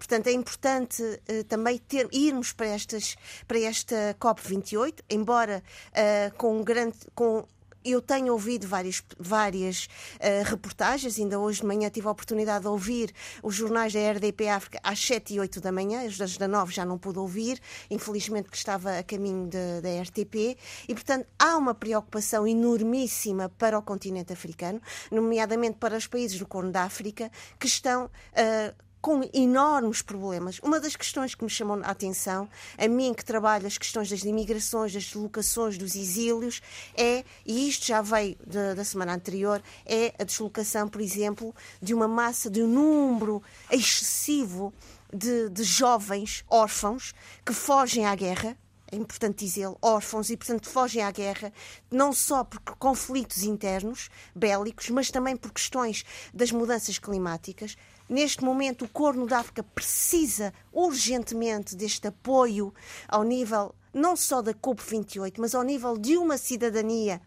[0.00, 6.58] Portanto, é importante uh, também ter, irmos para, estas, para esta COP28, embora uh, com
[6.58, 6.96] um grande.
[7.14, 7.44] Com,
[7.84, 9.84] eu tenho ouvido várias, várias
[10.16, 14.48] uh, reportagens, ainda hoje de manhã tive a oportunidade de ouvir os jornais da RDP
[14.48, 17.60] África às 7 e 8 da manhã, as das da 9 já não pude ouvir,
[17.90, 20.58] infelizmente que estava a caminho da RTP,
[20.88, 26.46] e portanto há uma preocupação enormíssima para o continente africano, nomeadamente para os países do
[26.46, 28.06] Corno da África, que estão.
[28.06, 30.58] Uh, com enormes problemas.
[30.60, 34.22] Uma das questões que me chamou a atenção, a mim que trabalho as questões das
[34.24, 36.60] imigrações, das deslocações, dos exílios,
[36.94, 41.94] é, e isto já veio de, da semana anterior, é a deslocação, por exemplo, de
[41.94, 44.72] uma massa, de um número excessivo
[45.12, 48.56] de, de jovens órfãos que fogem à guerra,
[48.92, 51.52] é importante dizê-lo, órfãos e, portanto, fogem à guerra,
[51.90, 57.76] não só por conflitos internos, bélicos, mas também por questões das mudanças climáticas.
[58.10, 62.74] Neste momento, o Corno da África precisa urgentemente deste apoio
[63.06, 67.20] ao nível não só da COP28, mas ao nível de uma cidadania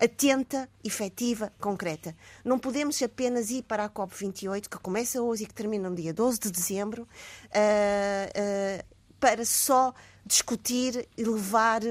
[0.00, 2.16] atenta, efetiva, concreta.
[2.42, 6.14] Não podemos apenas ir para a COP28, que começa hoje e que termina no dia
[6.14, 8.84] 12 de dezembro, uh, uh,
[9.20, 9.92] para só
[10.24, 11.82] discutir e levar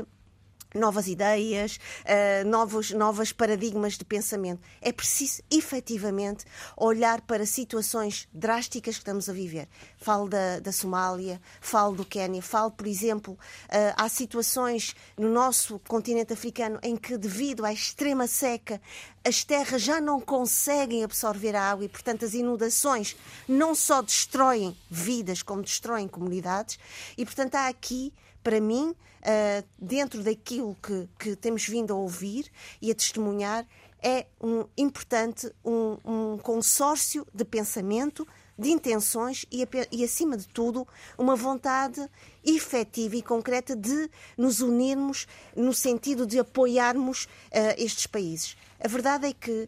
[0.74, 4.62] novas ideias, uh, novos, paradigmas de pensamento.
[4.82, 6.46] É preciso, efetivamente,
[6.78, 9.68] olhar para situações drásticas que estamos a viver.
[9.98, 15.80] Falo da, da Somália, falo do Quénia, falo, por exemplo, uh, há situações no nosso
[15.88, 18.80] continente africano em que, devido à extrema seca,
[19.26, 23.16] as terras já não conseguem absorver a água e, portanto, as inundações
[23.48, 26.80] não só destroem vidas, como destroem comunidades.
[27.18, 32.50] E, portanto, há aqui para mim, uh, dentro daquilo que, que temos vindo a ouvir
[32.82, 33.66] e a testemunhar,
[34.02, 40.88] é um, importante um, um consórcio de pensamento, de intenções e, e, acima de tudo,
[41.18, 42.06] uma vontade
[42.44, 48.58] efetiva e concreta de nos unirmos no sentido de apoiarmos uh, estes países.
[48.80, 49.68] A verdade é que, uh,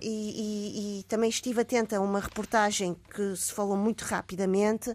[0.00, 4.94] e, e, e também estive atenta a uma reportagem que se falou muito rapidamente,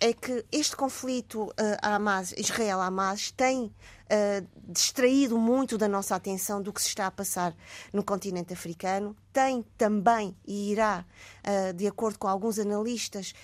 [0.00, 6.82] é que este conflito uh, Israel-Hamas tem uh, distraído muito da nossa atenção do que
[6.82, 7.54] se está a passar
[7.92, 9.16] no continente africano.
[9.32, 11.04] Tem também e irá,
[11.46, 13.34] uh, de acordo com alguns analistas,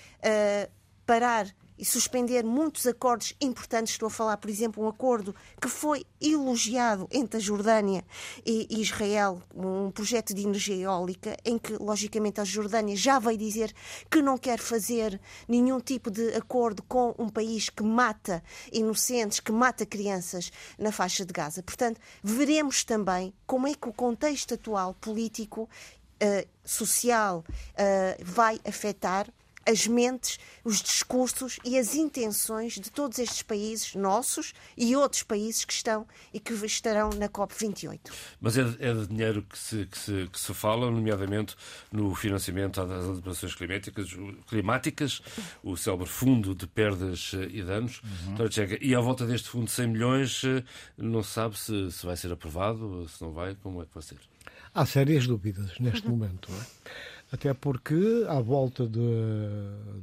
[1.05, 1.47] parar
[1.81, 3.93] e suspender muitos acordos importantes.
[3.93, 8.05] Estou a falar, por exemplo, um acordo que foi elogiado entre a Jordânia
[8.45, 13.73] e Israel, um projeto de energia eólica, em que, logicamente, a Jordânia já veio dizer
[14.11, 19.51] que não quer fazer nenhum tipo de acordo com um país que mata inocentes, que
[19.51, 21.63] mata crianças na faixa de Gaza.
[21.63, 25.67] Portanto, veremos também como é que o contexto atual político
[26.23, 29.27] Uh, social uh, vai afetar
[29.67, 35.65] as mentes, os discursos e as intenções de todos estes países, nossos e outros países
[35.65, 37.99] que estão e que estarão na COP28.
[38.39, 41.55] Mas é, é de dinheiro que se, que, se, que se fala, nomeadamente
[41.91, 44.09] no financiamento das alterações climáticas,
[44.47, 45.21] climáticas
[45.63, 48.01] o célebre fundo de perdas eh, e danos.
[48.03, 48.35] Uhum.
[48.81, 50.63] E à volta deste fundo de 100 milhões, eh,
[50.97, 54.03] não se sabe se, se vai ser aprovado, se não vai, como é que vai
[54.03, 54.17] ser?
[54.73, 56.51] Há sérias dúvidas neste momento.
[56.51, 56.65] Não é?
[57.31, 58.99] Até porque, à volta de,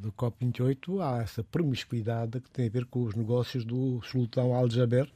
[0.01, 5.07] do COP28, há essa promiscuidade que tem a ver com os negócios do sultão Al-Jaber,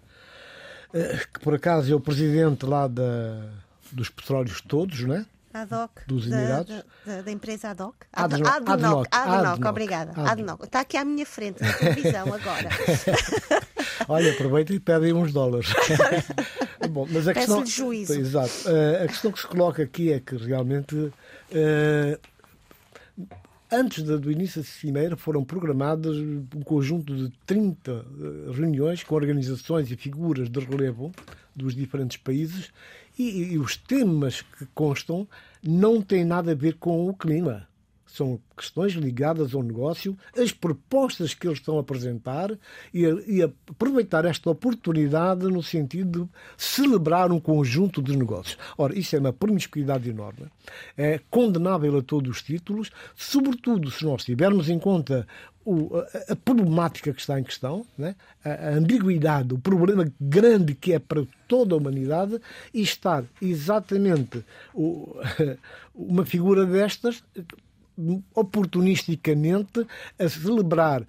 [0.92, 3.48] eh, que por acaso é o presidente lá da,
[3.90, 5.26] dos petróleos todos, não é?
[5.54, 6.06] ADOC.
[6.06, 6.84] Dos Emirados.
[7.06, 7.96] Da, da, da empresa ADOC.
[8.12, 8.48] ADNOC.
[8.48, 10.12] ADNOC, ADNOC, obrigada.
[10.16, 10.64] ADNOC.
[10.64, 12.68] Está aqui à minha frente, na televisão agora.
[14.08, 15.72] Olha, aproveita e pedem uns dólares.
[16.90, 18.12] Bom, mas a questão, juízo.
[18.14, 18.52] Exato.
[18.66, 21.12] Eh, a questão que se coloca aqui é que realmente Uh,
[23.72, 29.14] antes do início da cimeira foram programadas um conjunto de 30 uh, eh, reuniões com
[29.14, 31.10] organizações e figuras de relevo
[31.56, 32.70] dos diferentes países
[33.18, 35.26] e, e os temas que constam
[35.62, 37.66] não têm nada a ver com o clima
[38.12, 42.50] são questões ligadas ao negócio, as propostas que eles estão a apresentar
[42.92, 48.58] e, a, e a aproveitar esta oportunidade no sentido de celebrar um conjunto de negócios.
[48.76, 50.46] Ora, isso é uma promiscuidade enorme,
[50.96, 55.26] é condenável a todos os títulos, sobretudo se nós tivermos em conta
[55.64, 58.14] o, a, a, problemática que está em questão, né?
[58.44, 62.40] a, a, ambiguidade, o problema grande que é para toda a humanidade
[62.74, 64.44] e estar exatamente
[64.74, 65.16] o,
[65.94, 67.22] uma figura destas
[68.34, 69.86] oportunisticamente
[70.18, 71.06] a celebrar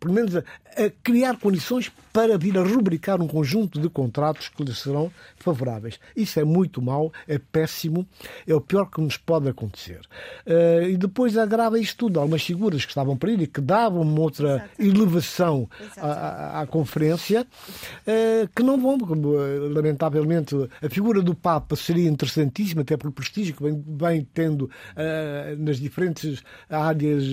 [0.00, 4.64] pelo menos a, a, criar condições para vir a rubricar um conjunto de contratos que
[4.64, 6.00] lhes serão favoráveis.
[6.16, 8.06] Isso é muito mau, é péssimo,
[8.46, 10.00] é o pior que nos pode acontecer.
[10.46, 12.18] Uh, e depois agrava isto tudo.
[12.18, 14.82] Algumas figuras que estavam para ir e que davam uma outra Exato.
[14.82, 22.08] elevação à, à, conferência, uh, que não vão, porque, lamentavelmente, a figura do Papa seria
[22.08, 27.24] interessantíssima, até pelo prestígio que vem, vem tendo uh, nas diferentes áreas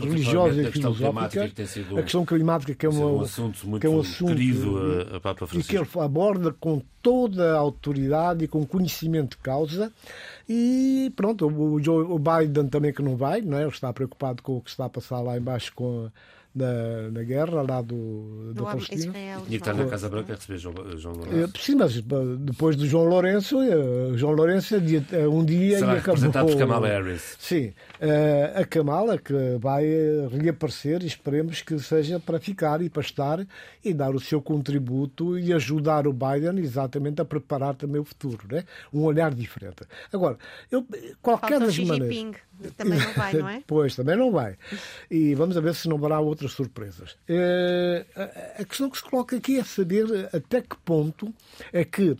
[0.00, 3.90] religiosas e filosóficas climática, a questão climática, que é, uma, um assunto muito que é
[3.90, 5.72] um assunto, querido a, a Papa Francisco.
[5.72, 9.92] E que ele aborda com toda a autoridade e com conhecimento de causa.
[10.48, 13.62] E pronto, o, Joe, o Biden também que não vai, não é?
[13.62, 16.10] ele está preocupado com o que está a passar lá embaixo com
[16.54, 19.12] na, na guerra lá do, do da Palestina.
[19.12, 21.52] Tinha que estar na Casa Branca a receber João, João Lourenço.
[21.58, 22.00] Sim, mas
[22.40, 24.74] depois do João Lourenço, eh, João Lourenço
[25.30, 26.14] um dia Será e acabou.
[26.14, 27.36] representado por Kamala Harris.
[27.38, 29.84] Sim, eh, a Kamala que vai
[30.30, 33.46] reaparecer e esperemos que seja para ficar e para estar
[33.84, 38.46] e dar o seu contributo e ajudar o Biden exatamente a preparar também o futuro,
[38.50, 38.64] né?
[38.92, 39.84] Um olhar diferente.
[40.12, 40.36] Agora,
[40.70, 40.86] eu,
[41.22, 42.36] qualquer das maneiras.
[42.76, 43.62] Também não vai, não é?
[43.66, 44.56] pois, também não vai.
[45.10, 47.16] E vamos ver se não haverá outras surpresas.
[47.28, 48.06] É,
[48.58, 51.34] a questão que se coloca aqui é saber até que ponto
[51.72, 52.18] é que uh,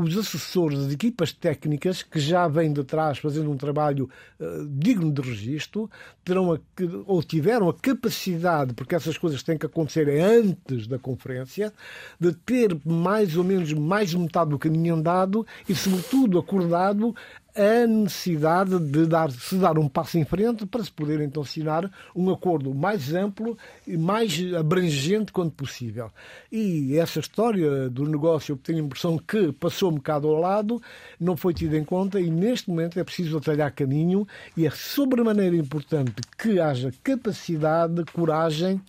[0.00, 4.10] os assessores das equipas técnicas, que já vêm de trás fazendo um trabalho
[4.40, 5.88] uh, digno de registro,
[6.24, 6.58] terão a,
[7.06, 11.72] ou tiveram a capacidade, porque essas coisas têm que acontecer antes da conferência,
[12.18, 17.14] de ter mais ou menos mais metade do caminho andado e, sobretudo, acordado
[17.54, 21.90] a necessidade de dar, se dar um passo em frente para se poder então assinar
[22.16, 26.10] um acordo mais amplo e mais abrangente quanto possível.
[26.50, 30.80] E essa história do negócio, eu tenho a impressão que passou um bocado ao lado,
[31.20, 35.56] não foi tida em conta e neste momento é preciso atalhar caminho e é sobremaneira
[35.56, 38.80] importante que haja capacidade, coragem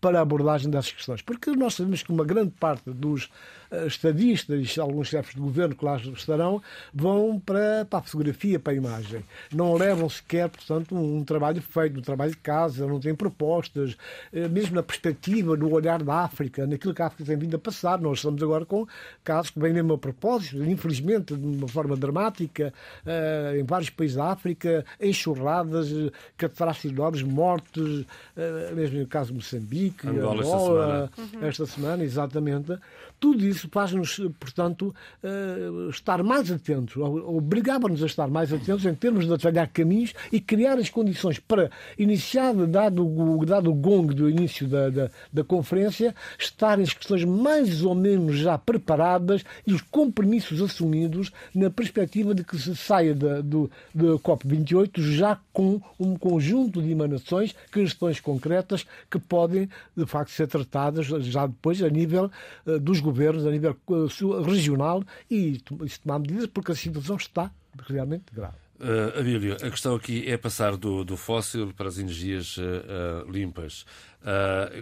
[0.00, 1.22] para a abordagem dessas questões.
[1.22, 3.28] Porque nós sabemos que uma grande parte dos
[3.86, 8.72] estadistas e alguns chefes de governo que lá estarão vão para, para a fotografia, para
[8.72, 9.24] a imagem.
[9.52, 13.92] Não levam sequer, portanto, um, trabalho feito, um trabalho de casa, não têm propostas,
[14.32, 17.58] uh, mesmo na perspectiva, no olhar da África, naquilo que a África tem vindo a
[17.58, 18.00] passar.
[18.00, 18.86] Nós estamos agora com
[19.22, 22.72] casos que vêm mesmo a propósito, infelizmente, de uma forma dramática,
[23.04, 25.88] uh, em vários países da África, enxurradas,
[26.36, 28.04] catástrofes enormes, mortes,
[28.74, 31.46] mesmo no caso de Moçambique, Angola, Angola esta, semana.
[31.48, 32.78] esta semana, exatamente.
[33.20, 39.26] Tudo isso faz-nos, portanto, uh, estar mais atentos, obrigava-nos a estar mais atentos em termos
[39.26, 43.04] de atalhar caminhos e criar as condições para, iniciado, dado,
[43.44, 48.38] dado o gong do início da, da, da conferência, estarem as questões mais ou menos
[48.38, 54.14] já preparadas e os compromissos assumidos na perspectiva de que se saia da, do, da
[54.14, 61.06] COP28 já com um conjunto de emanações, questões concretas que podem, de facto, ser tratadas
[61.06, 62.30] já depois a nível
[62.66, 65.58] uh, dos governos a nível eh, regional e
[66.02, 67.50] tomar medidas porque a situação está
[67.86, 68.56] realmente grave.
[68.80, 72.62] Uh, Abílio, a questão aqui é passar do, do fóssil para as energias uh,
[73.26, 73.84] uh, limpas.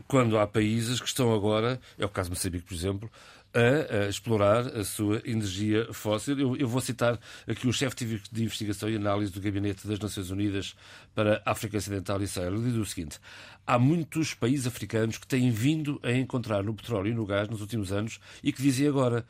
[0.07, 3.11] quando há países que estão agora, é o caso de Moçambique, por exemplo,
[3.57, 6.39] a, a, explorar a sua energia fóssil.
[6.39, 10.31] Eu, eu, vou citar aqui o chefe de investigação e análise do Gabinete das Nações
[10.31, 10.77] Unidas
[11.15, 12.55] para a África Ocidental e Sahel.
[12.55, 13.19] Ele diz o seguinte:
[13.67, 17.63] há muitos países africanos que têm vindo a encontrar no petróleo e no gás nos
[17.63, 19.25] últimos anos e que dizem agora.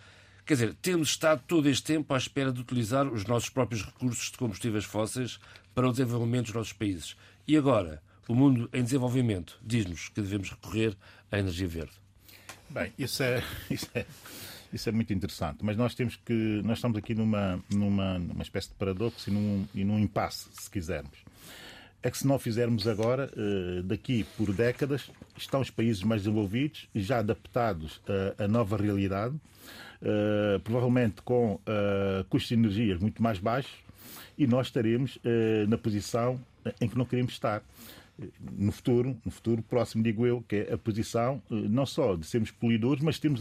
[0.45, 4.31] Quer dizer, temos estado todo este tempo à espera de utilizar os nossos próprios recursos
[4.31, 5.41] de combustíveis fósseis
[5.75, 7.17] para o desenvolvimento dos nossos países.
[7.49, 10.97] E agora, o mundo em desenvolvimento diz-nos que devemos recorrer
[11.33, 12.06] à energia verde.
[12.71, 14.07] Bem, isso é, isso é,
[14.73, 16.61] isso é muito interessante, mas nós temos que.
[16.65, 20.71] Nós estamos aqui numa, numa, numa espécie de paradoxo e num, e num impasse, se
[20.71, 21.19] quisermos.
[22.03, 26.89] É que se não fizermos agora, eh, daqui por décadas, estão os países mais desenvolvidos,
[26.95, 28.01] já adaptados
[28.39, 29.35] à nova realidade,
[30.03, 33.75] eh, provavelmente com eh, custos de energias muito mais baixos,
[34.39, 35.19] e nós estaremos
[35.67, 36.39] na posição
[36.81, 37.63] em que não queremos estar
[38.41, 42.27] no futuro, no futuro próximo, digo eu, que é a posição eh, não só de
[42.27, 43.41] sermos poluidores, mas temos,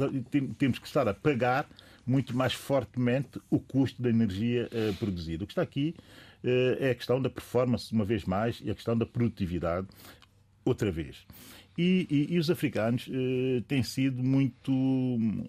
[0.58, 1.68] temos que estar a pagar
[2.06, 5.44] muito mais fortemente o custo da energia uh, produzida.
[5.44, 5.96] O que está aqui
[6.44, 9.88] uh, é a questão da performance, uma vez mais, e a questão da produtividade,
[10.64, 11.26] outra vez.
[11.78, 13.10] E, e, e os africanos
[13.68, 14.72] têm sido muito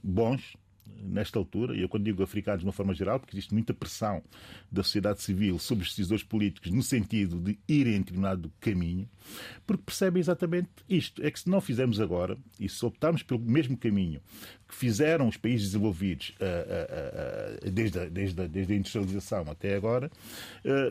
[0.02, 0.56] bons
[1.03, 4.22] nesta altura, e eu quando digo africanos de uma forma geral, porque existe muita pressão
[4.70, 9.09] da sociedade civil sobre os decisores políticos no sentido de irem em determinado caminho,
[9.66, 11.24] porque percebem exatamente isto.
[11.24, 14.20] É que se não fizermos agora, e se optarmos pelo mesmo caminho
[14.68, 19.45] que fizeram os países desenvolvidos uh, uh, uh, desde, a, desde, a, desde a industrialização
[19.49, 20.11] até agora,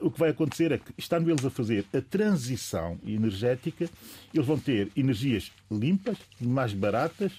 [0.02, 3.89] o que vai acontecer é que, estando eles a fazer a transição energética,
[4.34, 7.34] eles vão ter energias limpas, mais baratas,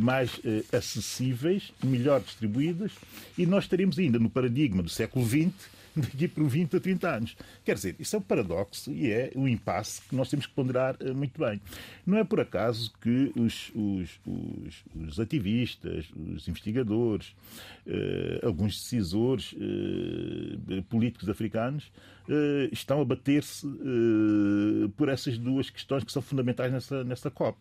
[0.00, 2.92] mais eh, acessíveis, melhor distribuídas,
[3.36, 7.36] e nós estaremos ainda no paradigma do século XX daqui por 20 a 30 anos.
[7.64, 10.96] Quer dizer, isso é um paradoxo e é um impasse que nós temos que ponderar
[11.00, 11.60] eh, muito bem.
[12.06, 17.34] Não é por acaso que os, os, os, os ativistas, os investigadores,
[18.42, 19.54] alguns decisores
[20.88, 21.90] políticos africanos
[22.72, 23.66] estão a bater-se
[24.96, 27.58] por essas duas questões que são fundamentais nessa, nessa COP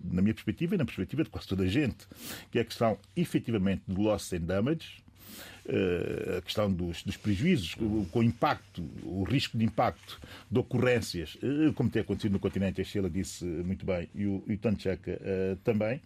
[0.00, 2.06] na minha perspectiva e na perspectiva de quase toda a gente,
[2.50, 5.11] que é a questão efetivamente do loss and damage, eh,
[6.38, 7.74] a questão dos, dos prejuízos,
[8.10, 12.80] com o impacto, o risco de impacto de ocorrências, eh, como tem acontecido no continente,
[12.80, 16.00] a Sheila disse muito bem, e o, e o Tanchaka uh, também.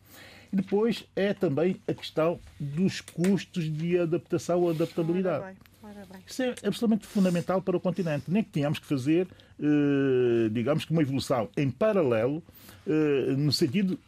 [0.52, 5.44] E depois é também a questão dos custos de adaptação ou adaptabilidade.
[5.44, 6.22] Ora bem, ora bem.
[6.26, 8.24] Isso é absolutamente fundamental para o continente.
[8.28, 9.26] Nem que tenhamos que fazer,
[10.52, 12.42] digamos que uma evolução em paralelo
[12.86, 13.98] eh, no sentido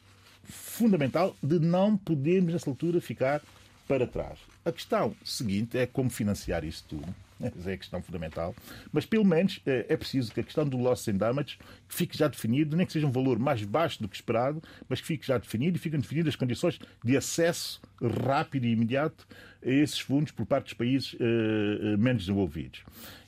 [0.45, 3.43] fundamental de não podermos, nessa altura, ficar
[3.89, 4.39] para trás.
[4.65, 7.15] A questão seguinte é como financiar isso tudo.
[7.41, 8.55] É a questão fundamental.
[8.93, 12.27] Mas, pelo menos, eh, é preciso que a questão do loss and damage fique já
[12.27, 15.39] definido, nem que seja um valor mais baixo do que esperado, mas que fique já
[15.39, 17.81] definido e fiquem definidas as condições de acesso
[18.27, 19.27] rápido e imediato
[19.65, 22.83] a esses fundos por parte dos países uh, menos desenvolvidos.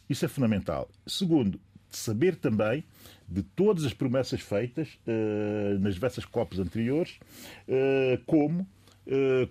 [0.08, 0.90] Isso é fundamental.
[1.06, 2.84] Segundo, saber também
[3.28, 7.20] de todas as promessas feitas uh, nas diversas COPs anteriores,
[7.68, 8.66] uh, como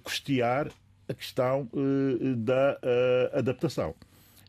[0.03, 0.69] custear
[1.09, 1.67] a questão
[2.37, 2.79] da
[3.33, 3.95] adaptação.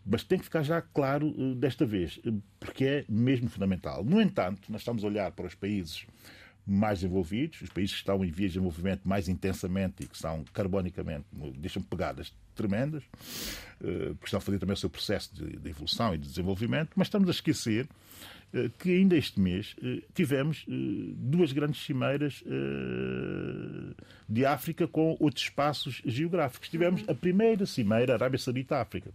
[0.05, 2.21] Mas tem que ficar já claro desta vez,
[2.59, 4.05] porque é mesmo fundamental.
[4.05, 6.07] No entanto, nós estamos a olhar para os países
[6.67, 10.45] mais envolvidos, os países que estão em vias de desenvolvimento mais intensamente e que são
[10.53, 11.27] carbonicamente,
[11.59, 13.03] deixam pegadas tremendas,
[13.83, 16.91] eh, porque estão a fazer também o seu processo de, de evolução e de desenvolvimento,
[16.95, 17.89] mas estamos a esquecer
[18.53, 22.45] eh, que ainda este mês eh, tivemos duas grandes cimeiras
[24.29, 26.69] de África com outros espaços geográficos.
[26.69, 29.11] Tivemos a primeira cimeira Arábia Saudita-África.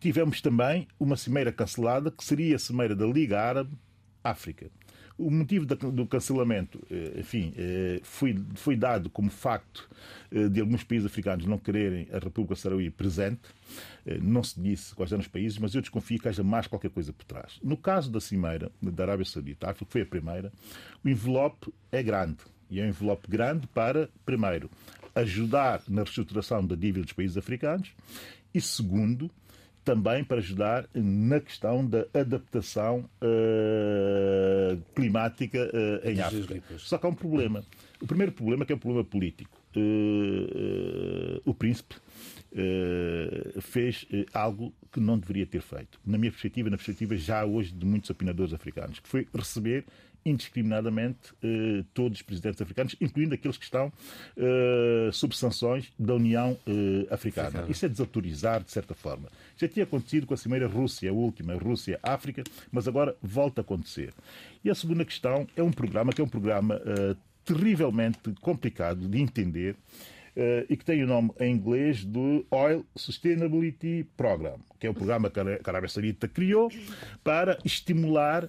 [0.00, 4.70] Tivemos também uma cimeira cancelada, que seria a cimeira da Liga Árabe-África.
[5.16, 9.88] O motivo do cancelamento, eh, enfim, eh, foi, foi dado como facto
[10.32, 13.42] eh, de alguns países africanos não quererem a República Saraui presente.
[14.20, 17.10] Não se disse quais eram os países, mas eu desconfio que haja mais qualquer coisa
[17.12, 17.58] por trás.
[17.62, 20.52] No caso da Cimeira da Arábia Saudita, que foi a primeira,
[21.02, 22.38] o envelope é grande.
[22.68, 24.68] E é um envelope grande para, primeiro,
[25.14, 27.94] ajudar na reestruturação da dívida dos países africanos
[28.52, 29.30] e, segundo,
[29.84, 36.78] também para ajudar na questão da adaptação uh, climática uh, em África.
[36.78, 37.62] Só que há um problema.
[38.00, 39.60] O primeiro problema é que é um problema político.
[39.76, 41.96] Uh, o príncipe
[43.60, 45.98] fez algo que não deveria ter feito.
[46.06, 49.84] Na minha perspectiva, na perspectiva já hoje de muitos opinadores africanos, que foi receber
[50.24, 53.92] indiscriminadamente eh, todos os presidentes africanos, incluindo aqueles que estão
[54.36, 57.48] eh, sob sanções da União eh, Africana.
[57.48, 57.70] Africana.
[57.70, 59.28] Isso é desautorizar, de certa forma.
[59.56, 64.12] Já tinha acontecido com a Cimeira Rússia, a última, Rússia-África, mas agora volta a acontecer.
[64.64, 69.20] E a segunda questão é um programa que é um programa eh, terrivelmente complicado de
[69.20, 69.76] entender
[70.36, 74.94] uh, e que tem o nome em inglês do Oil Sustainability Program, que é o
[74.94, 76.70] programa que a Arábia Saudita criou
[77.22, 78.48] para estimular uh,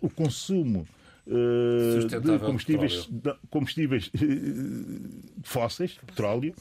[0.00, 0.86] o consumo
[1.26, 6.54] uh, de combustíveis, de combustíveis uh, fósseis, petróleo,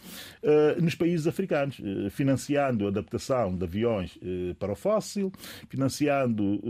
[0.43, 1.77] uh, nos países africanos,
[2.11, 4.17] financiando a adaptação de aviões
[4.59, 5.31] para o fóssil,
[5.69, 6.61] financiando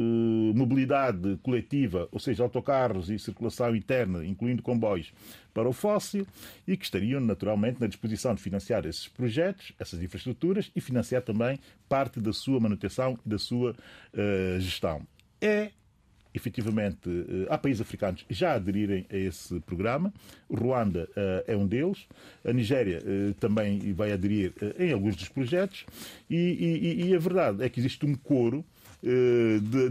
[0.56, 5.12] mobilidade coletiva, ou seja, autocarros e circulação interna, incluindo comboios,
[5.54, 6.26] para o fóssil
[6.68, 11.60] e que estariam naturalmente na disposição de financiar esses projetos, essas infraestruturas e financiar também
[11.88, 15.06] parte da sua manutenção e da sua uh, gestão.
[15.40, 15.72] É
[16.34, 20.14] efetivamente, eh, há países africanos já aderirem a esse programa.
[20.50, 22.08] O Ruanda uh, é um deles.
[22.44, 25.86] A Nigéria uh, também vai aderir em alguns dos projetos.
[26.30, 28.66] E, e, e, a verdade é que existe um coro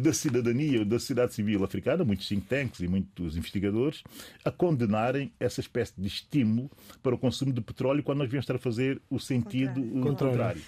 [0.01, 4.03] da cidadania, da sociedade civil africana, muitos think tanks e muitos investigadores,
[4.43, 6.71] a condenarem essa espécie de estímulo
[7.03, 10.33] para o consumo de petróleo quando nós devemos estar a fazer o sentido contrário.
[10.33, 10.63] contrário.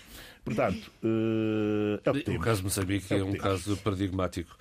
[0.45, 0.93] Portanto,
[2.05, 2.41] é o que temos.
[2.41, 4.55] O caso de Moçambique é, é um caso paradigmático.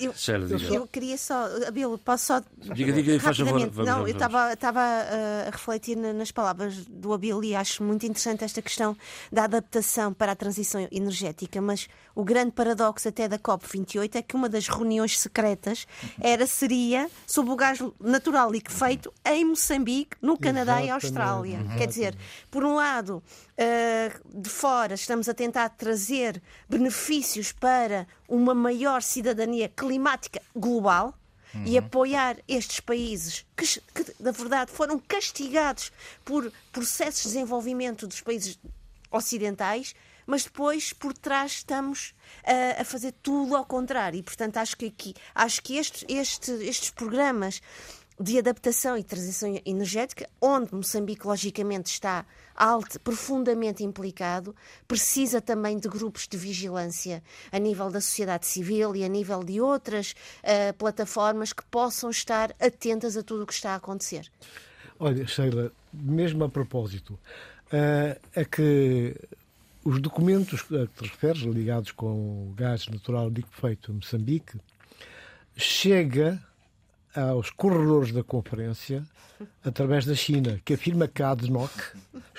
[0.00, 0.14] Eu,
[0.48, 2.42] eu, eu, queria só, Abel, posso só.
[2.74, 3.60] Diga, diga, faz favor.
[3.60, 8.06] Vamos, não, vamos, eu estava uh, a refletir nas palavras do Abel e acho muito
[8.06, 8.96] interessante esta questão
[9.30, 14.34] da adaptação para a transição energética, mas o grande paradoxo até da COP28 é que
[14.34, 15.86] uma das reuniões secretas
[16.20, 20.88] era, seria sobre o gás natural liquefeito em Moçambique, no Canadá Exatamente.
[20.88, 21.58] e Austrália.
[21.58, 21.76] Uhum.
[21.76, 22.16] Quer dizer,
[22.50, 23.22] por um lado,
[23.60, 31.12] uh, de fora estamos a tentar trazer benefícios para uma maior cidadania climática global
[31.54, 31.64] uhum.
[31.66, 35.92] e apoiar estes países que, que, na verdade, foram castigados
[36.24, 38.58] por processos de desenvolvimento dos países
[39.10, 39.94] ocidentais,
[40.26, 42.14] mas depois por trás estamos
[42.44, 44.18] a, a fazer tudo ao contrário.
[44.18, 47.60] E, portanto, acho que aqui, acho que este, este, estes programas
[48.20, 54.54] de adaptação e transição energética, onde Moçambique, logicamente, está alto, profundamente implicado,
[54.86, 59.58] precisa também de grupos de vigilância a nível da sociedade civil e a nível de
[59.58, 60.14] outras
[60.44, 64.30] uh, plataformas que possam estar atentas a tudo o que está a acontecer.
[64.98, 69.16] Olha, Sheila, mesmo a propósito, uh, é que
[69.82, 74.60] os documentos a que te referes, ligados com o gás natural liquefeito em Moçambique,
[75.56, 76.38] chega
[77.14, 79.04] aos corredores da conferência
[79.64, 81.70] através da China, que afirma que a ADNOC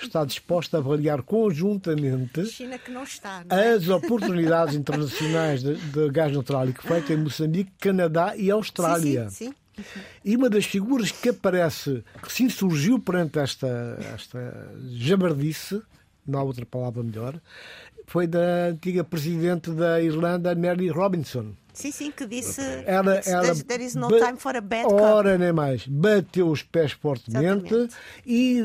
[0.00, 2.46] está disposta a avaliar conjuntamente
[3.02, 3.70] está, é?
[3.70, 9.28] as oportunidades internacionais de, de gás natural e que feito em Moçambique, Canadá e Austrália.
[9.30, 10.00] Sim, sim, sim.
[10.24, 15.82] E uma das figuras que aparece, que se insurgiu perante esta, esta jabardice,
[16.26, 17.40] não há outra palavra melhor,
[18.06, 23.82] foi da antiga presidente da Irlanda, Mary Robinson Sim, sim, que disse ela, ela there
[23.82, 24.86] is no time for a bad.
[24.92, 25.86] Ora, nem mais.
[25.86, 27.94] Bateu os pés fortemente Exatamente.
[28.26, 28.64] e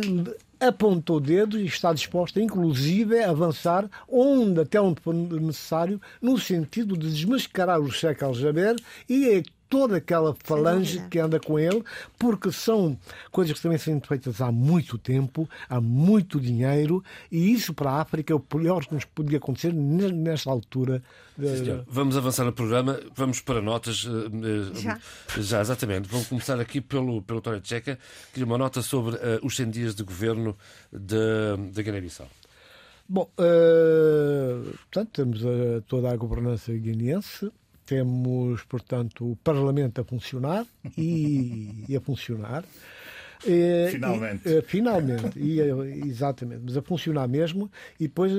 [0.59, 6.37] apontou o dedo e está disposta, inclusive, a avançar onde, até onde for necessário, no
[6.37, 8.75] sentido de desmascarar o Sheikh Al-Jaber
[9.07, 11.83] e toda aquela falange que anda com ele,
[12.17, 12.97] porque são
[13.31, 18.01] coisas que também são feitas há muito tempo, há muito dinheiro, e isso para a
[18.01, 21.01] África é o pior que nos podia acontecer nesta altura.
[21.37, 24.07] Sim, Vamos avançar no programa, vamos para notas.
[24.07, 24.99] Eh, eh, já,
[25.39, 26.07] Já exatamente.
[26.09, 27.99] Vamos começar aqui pelo, pelo Tório Tcheca,
[28.33, 30.57] que uma nota sobre uh, os 100 dias de governo
[30.91, 32.27] da Guiné-Bissau.
[33.09, 37.49] Bom, uh, portanto, temos uh, toda a governança guineense,
[37.87, 40.65] temos, portanto, o Parlamento a funcionar
[40.97, 42.63] e, e a funcionar.
[43.45, 44.49] Eh, finalmente.
[44.49, 45.59] E, finalmente, e,
[46.05, 47.71] exatamente, mas a funcionar mesmo.
[47.99, 48.33] E depois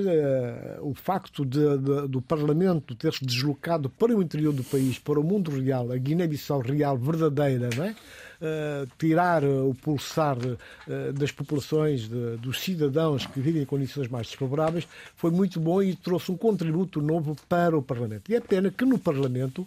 [0.81, 5.25] o facto de, de, do Parlamento ter-se deslocado para o interior do país, para o
[5.25, 7.95] mundo real, a Guiné-Bissau real verdadeira, não é?
[8.41, 14.27] Uh, tirar o pulsar uh, das populações, de, dos cidadãos que vivem em condições mais
[14.27, 14.87] desfavoráveis,
[15.17, 18.31] foi muito bom e trouxe um contributo novo para o Parlamento.
[18.31, 19.67] E é pena que no Parlamento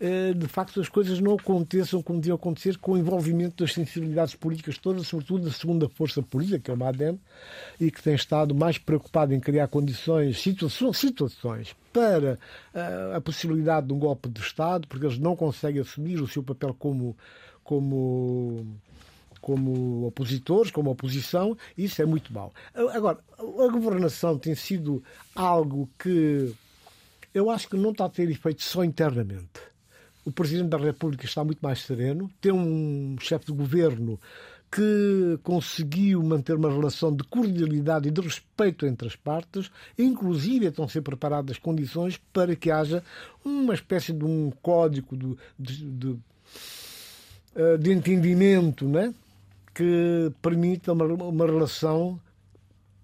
[0.00, 4.34] eh, de facto as coisas não aconteçam como deviam acontecer com o envolvimento das sensibilidades
[4.34, 7.20] políticas todas, sobretudo da segunda força política, que é o MADEM,
[7.78, 12.38] e que tem estado mais preocupado em criar condições, situações, situações para
[13.14, 16.74] a possibilidade de um golpe de Estado, porque eles não conseguem assumir o seu papel
[16.78, 17.16] como
[17.70, 18.66] como
[19.40, 22.52] como opositores, como oposição, isso é muito mau.
[22.74, 25.02] Agora, a governação tem sido
[25.34, 26.52] algo que
[27.32, 29.60] eu acho que não está a ter efeito só internamente.
[30.26, 34.20] O Presidente da República está muito mais sereno, tem um chefe de governo
[34.70, 40.84] que conseguiu manter uma relação de cordialidade e de respeito entre as partes, inclusive estão
[40.84, 43.02] a ser preparadas condições para que haja
[43.42, 46.18] uma espécie de um código de, de, de
[47.78, 49.12] de entendimento né?
[49.74, 52.20] que permita uma, uma relação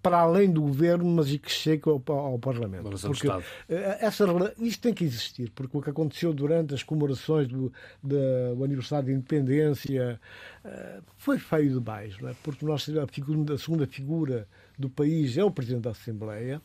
[0.06, 2.88] para além do governo, mas e que chegue ao, ao Parlamento.
[3.00, 3.26] Porque
[3.68, 4.24] eh, essa,
[4.58, 9.14] isto tem que existir, porque o que aconteceu durante as comemorações do, do aniversário de
[9.14, 10.20] independência
[10.64, 12.36] eh, foi feio demais, não é?
[12.44, 14.46] porque nós, a, figura, a segunda figura
[14.78, 16.60] do país é o Presidente da Assembleia.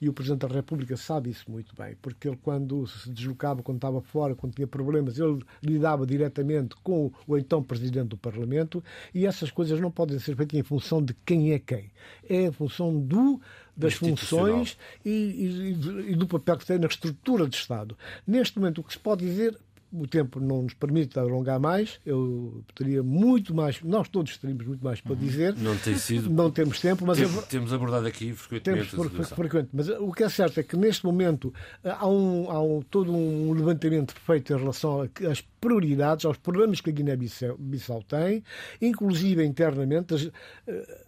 [0.00, 3.76] E o Presidente da República sabe isso muito bem, porque ele, quando se deslocava, quando
[3.76, 8.82] estava fora, quando tinha problemas, ele lidava diretamente com o então Presidente do Parlamento
[9.14, 11.90] e essas coisas não podem ser feitas em função de quem é quem.
[12.26, 13.40] É em função do
[13.76, 17.96] das funções e, e, e, do papel que tem na estrutura de Estado.
[18.26, 19.56] Neste momento, o que se pode dizer,
[19.92, 22.00] o tempo não nos permite alongar mais.
[22.04, 25.56] Eu teria muito mais, nós todos teríamos muito mais para dizer.
[25.56, 26.30] Não tem sido.
[26.30, 28.90] Não temos tempo, mas temos, eu, temos abordado aqui frequentemente.
[28.90, 32.82] Temos frequente, mas o que é certo é que neste momento há, um, há um,
[32.82, 38.44] todo um levantamento feito em relação às prioridades, aos problemas que a Guiné-Bissau tem,
[38.80, 40.14] inclusive internamente.
[40.14, 40.30] As,
[40.66, 41.04] eh,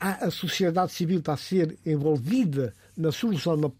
[0.00, 3.70] a, a sociedade civil está a ser envolvida na solução, na,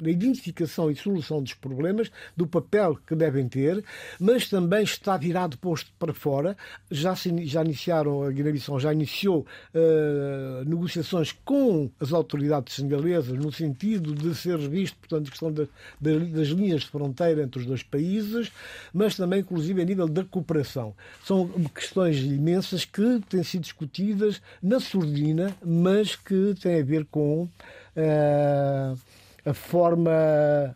[0.00, 3.82] na, identificação e solução dos problemas, do papel que devem ter,
[4.20, 6.56] mas também está virado posto para fora.
[6.90, 13.52] Já, se, já iniciaram, a Guiné-Bissau já iniciou uh, negociações com as autoridades senegalesas no
[13.52, 15.68] sentido de ser visto, portanto, a questão de,
[16.00, 18.52] de, das linhas de fronteira entre os dois países,
[18.92, 20.94] mas também, inclusive, a nível da cooperação.
[21.24, 27.48] São questões imensas que têm sido discutidas na surdina, mas que têm a ver com
[27.96, 28.98] uh,
[29.44, 30.10] a forma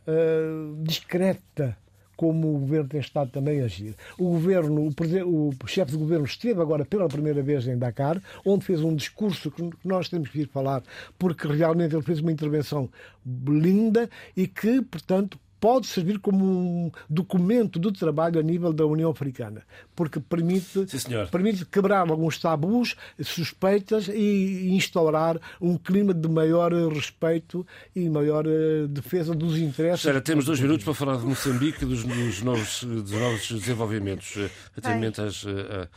[0.07, 1.77] uh, discreta
[2.19, 3.95] como o governo tem estado também a agir.
[4.19, 4.89] O governo,
[5.25, 8.93] o, o chefe de governo esteve agora pela primeira vez em Dakar, onde fez um
[8.95, 10.83] discurso que nós temos que vir falar,
[11.17, 12.91] porque realmente ele fez uma intervenção
[13.25, 19.11] linda e que, portanto, pode servir como um documento de trabalho a nível da União
[19.11, 19.63] Africana,
[19.95, 20.87] porque permite,
[21.31, 28.87] permite quebrar alguns tabus, suspeitas e instaurar um clima de maior respeito e maior eh,
[28.89, 30.03] defesa dos interesses.
[30.03, 34.37] Sara, temos dois minutos para falar de Moçambique e dos, dos, novos, dos novos desenvolvimentos,
[34.77, 35.45] atendimento às.
[35.45, 35.89] Uh,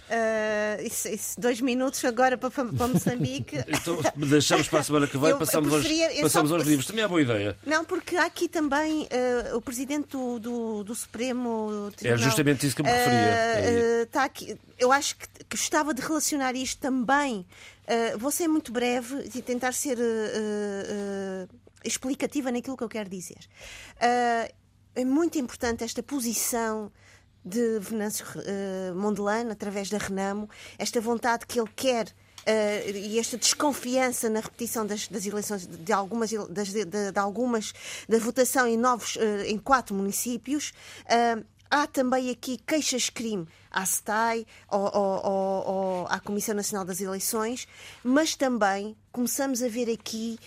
[0.84, 3.57] isso, isso, dois minutos agora para, para Moçambique.
[3.68, 6.55] então, deixamos para a semana que vem, passamos, preferia, aos, passamos só...
[6.55, 6.88] aos livros.
[6.88, 7.57] Também é boa ideia.
[7.66, 9.03] Não, porque há aqui também.
[9.03, 12.20] Uh, o presidente do, do, do Supremo Tribunal.
[12.20, 13.99] É justamente isso que eu me referia.
[13.99, 14.58] Uh, está aqui.
[14.78, 17.45] Eu acho que, gostava de relacionar isto também.
[17.84, 21.49] Uh, vou ser muito breve e tentar ser uh,
[21.84, 23.39] explicativa naquilo que eu quero dizer.
[23.99, 26.91] é muito importante esta posição
[27.43, 28.26] de Venâncio
[28.95, 30.47] Mondelano, através da Renamo,
[30.78, 35.94] esta vontade que ele quer Uh, e esta desconfiança na repetição das, das eleições de
[35.94, 37.72] algumas, das, de, de, algumas
[38.10, 40.74] da votação em novos uh, em quatro municípios
[41.06, 47.66] uh, há também aqui queixas-crime à SETAI, ou, ou, à Comissão Nacional das Eleições,
[48.04, 50.38] mas também começamos a ver aqui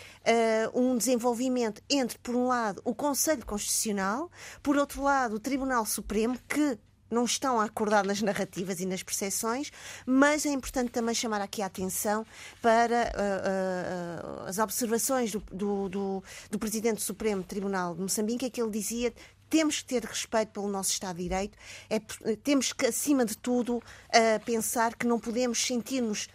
[0.75, 4.31] uh, um desenvolvimento entre, por um lado, o Conselho Constitucional,
[4.63, 6.79] por outro lado, o Tribunal Supremo, que
[7.15, 9.71] não estão a acordar nas narrativas e nas percepções,
[10.05, 12.27] mas é importante também chamar aqui a atenção
[12.61, 18.51] para uh, uh, as observações do, do, do, do Presidente Supremo Tribunal de Moçambique, é
[18.51, 19.13] que ele dizia
[19.49, 21.57] temos que ter respeito pelo nosso Estado de Direito,
[21.89, 22.01] é,
[22.43, 26.29] temos que, acima de tudo, uh, pensar que não podemos sentir-nos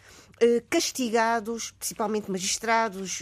[0.69, 3.21] castigados, principalmente magistrados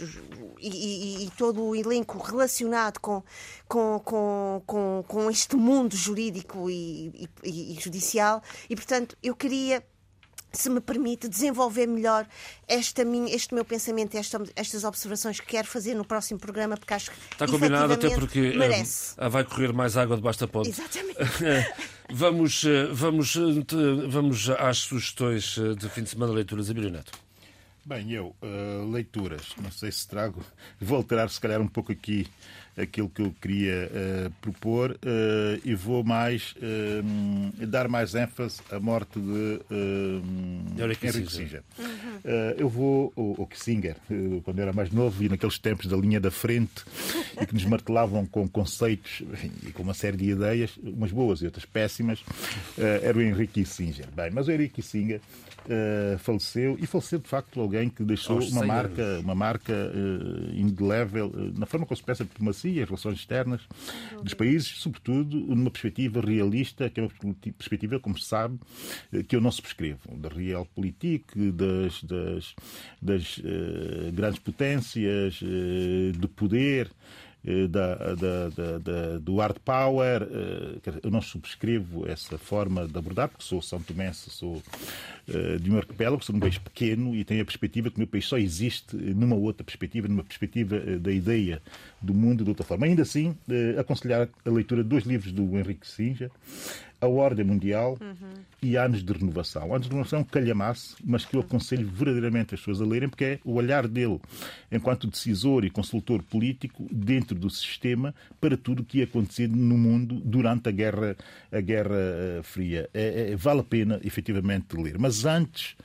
[0.58, 3.22] e, e, e, todo o elenco relacionado com,
[3.66, 8.42] com, com, com, com este mundo jurídico e, e judicial.
[8.68, 9.84] E, portanto, eu queria
[10.52, 12.26] se me permite desenvolver melhor
[12.66, 16.94] esta minha, este meu pensamento, esta, estas observações que quero fazer no próximo programa, porque
[16.94, 19.14] acho que está combinado até porque eh, merece.
[19.18, 20.68] Uh, vai correr mais água debaixo da ponte.
[20.68, 21.18] Exatamente.
[22.10, 23.36] vamos, eh, vamos,
[24.08, 27.12] vamos às sugestões de fim de semana leituras a Neto.
[27.88, 30.44] Bem, eu, uh, leituras, não sei se trago,
[30.78, 32.26] vou alterar se calhar um pouco aqui
[32.80, 38.78] aquilo que eu queria uh, propor uh, e vou mais uh, dar mais ênfase à
[38.78, 41.62] morte de Henrique Kissinger.
[41.78, 42.20] Uhum.
[42.56, 43.96] eu vou, o, o Kissinger,
[44.44, 46.84] quando era mais novo e naqueles tempos da linha da frente
[47.40, 49.22] e que nos martelavam com conceitos
[49.66, 52.22] e com uma série de ideias, umas boas e outras péssimas,
[52.76, 54.06] era o Henrique Kissinger.
[54.14, 55.20] Bem, mas o Henrique Kissinger
[55.68, 61.28] uh, faleceu e faleceu de facto alguém que deixou uma marca, uma marca uh, indelével
[61.28, 63.60] uh, na forma como se pensa a diplomacia, as relações externas
[64.22, 68.58] dos países, sobretudo numa perspectiva realista, que é uma perspectiva, como se sabe,
[69.28, 72.54] que eu não subscrevo, da realpolitik, das, das,
[73.00, 73.40] das
[74.12, 75.40] grandes potências,
[76.18, 76.90] do poder.
[77.48, 80.22] Eh, da, da, da, do hard power.
[80.22, 84.62] Eh, eu não subscrevo essa forma de abordar, porque sou São Tomense, sou
[85.26, 88.06] eh, de um arquipélago, sou um país pequeno e tenho a perspectiva que o meu
[88.06, 91.62] país só existe numa outra perspectiva, numa perspectiva da ideia
[92.02, 92.84] do mundo de outra forma.
[92.84, 93.34] Ainda assim,
[93.78, 96.30] aconselhar a leitura de dois livros do Henrique Sinja,
[97.00, 98.42] a ordem mundial uhum.
[98.62, 99.72] e anos de renovação.
[99.72, 103.38] Anos de renovação calhamasse, mas que eu aconselho verdadeiramente as pessoas a lerem, porque é
[103.44, 104.20] o olhar dele
[104.70, 109.78] enquanto decisor e consultor político dentro do sistema para tudo o que ia acontecendo no
[109.78, 111.16] mundo durante a Guerra,
[111.52, 112.88] a guerra eh, Fria.
[112.92, 114.98] É, é, vale a pena, efetivamente, ler.
[114.98, 115.76] Mas antes,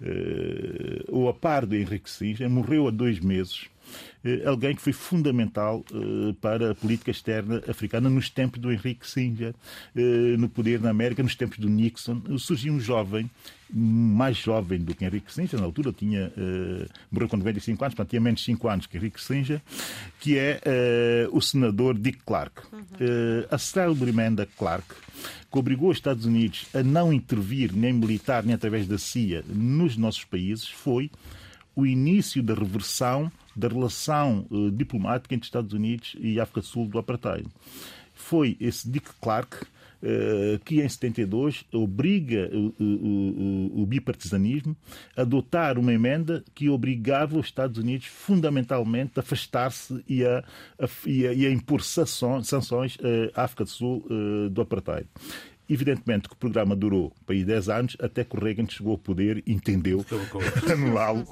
[0.00, 3.77] uh, o a par de Henrique Singer, morreu há dois meses eh,
[4.44, 9.54] alguém que foi fundamental eh, para a política externa africana nos tempos do Henrique Singer,
[9.94, 12.22] eh, no poder na América, nos tempos do Nixon.
[12.38, 13.30] Surgiu um jovem,
[13.72, 16.32] mais jovem do que Henrique Singer, na altura tinha,
[17.10, 19.60] morreu com 95 anos, portanto tinha menos 5 anos que Henrique Singer,
[20.18, 20.58] que é
[21.30, 22.62] o senador Dick Clark.
[23.50, 24.86] A célebre emenda Clark,
[25.52, 29.98] que obrigou os Estados Unidos a não intervir, nem militar, nem através da CIA, nos
[29.98, 31.10] nossos países, foi
[31.78, 36.86] o início da reversão da relação uh, diplomática entre Estados Unidos e África do Sul
[36.86, 37.46] do apartheid.
[38.14, 44.76] Foi esse Dick Clark uh, que, em 72, obriga o, o, o, bipartisanismo
[45.16, 50.44] a adotar uma emenda que obrigava os Estados Unidos, fundamentalmente, a afastar-se e a,
[50.78, 54.06] a, e, a, e a impor sanções uh, à África do Sul
[54.50, 55.08] do apartheid.
[55.68, 58.98] Evidentemente que o programa durou para aí 10 anos, até que o Reagan chegou ao
[58.98, 60.04] poder e entendeu
[60.72, 61.26] anulá-lo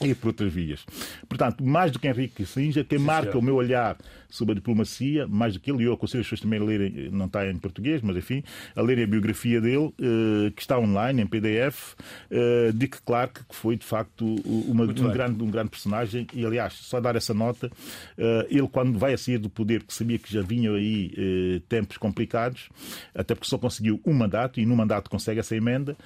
[0.00, 0.84] e por outras vias.
[1.28, 3.42] Portanto, mais do que Henrique Kissinger, quem Sim, marca senhor.
[3.42, 3.96] o meu olhar
[4.30, 7.10] sobre a diplomacia, mais do que ele, e eu aconselho as pessoas também a lerem,
[7.10, 8.42] não está em português, mas enfim,
[8.74, 11.94] a lerem a biografia dele, eh, que está online, em PDF,
[12.30, 16.74] eh, Dick Clark, que foi de facto uma, um, grande, um grande personagem, e aliás,
[16.74, 17.70] só dar essa nota,
[18.16, 21.96] eh, ele quando vai a sair do poder, que sabia que já vinham aí tempos
[21.96, 22.68] complicados,
[23.14, 25.96] até porque só conseguiu um mandato, e no mandato consegue essa emenda,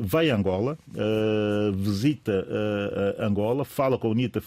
[0.00, 0.78] vai a Angola,
[1.74, 2.46] visita
[3.18, 4.42] Angola, fala com a UNITA,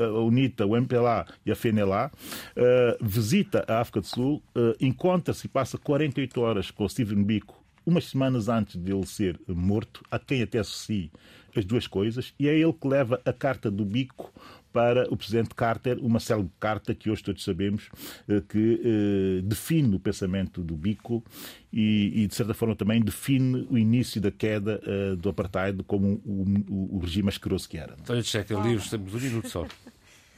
[0.00, 4.42] a UNITA o MPLA e a FNLA, uh, visita a África do Sul,
[4.80, 9.40] encontra-se e passa 48 horas com o Steven Biko, umas semanas antes de ele ser
[9.48, 11.08] morto, a quem até associa
[11.56, 14.32] as duas coisas, e é ele que leva a carta do Bico
[14.72, 17.88] para o presidente Carter, uma célebre carta que hoje todos sabemos
[18.28, 21.24] eh, que eh, define o pensamento do Bico
[21.72, 26.20] e, e, de certa forma, também define o início da queda eh, do apartheid como
[26.24, 27.94] o, o, o regime asqueroso que era.
[27.94, 29.66] António Checa, livros, temos um minuto só.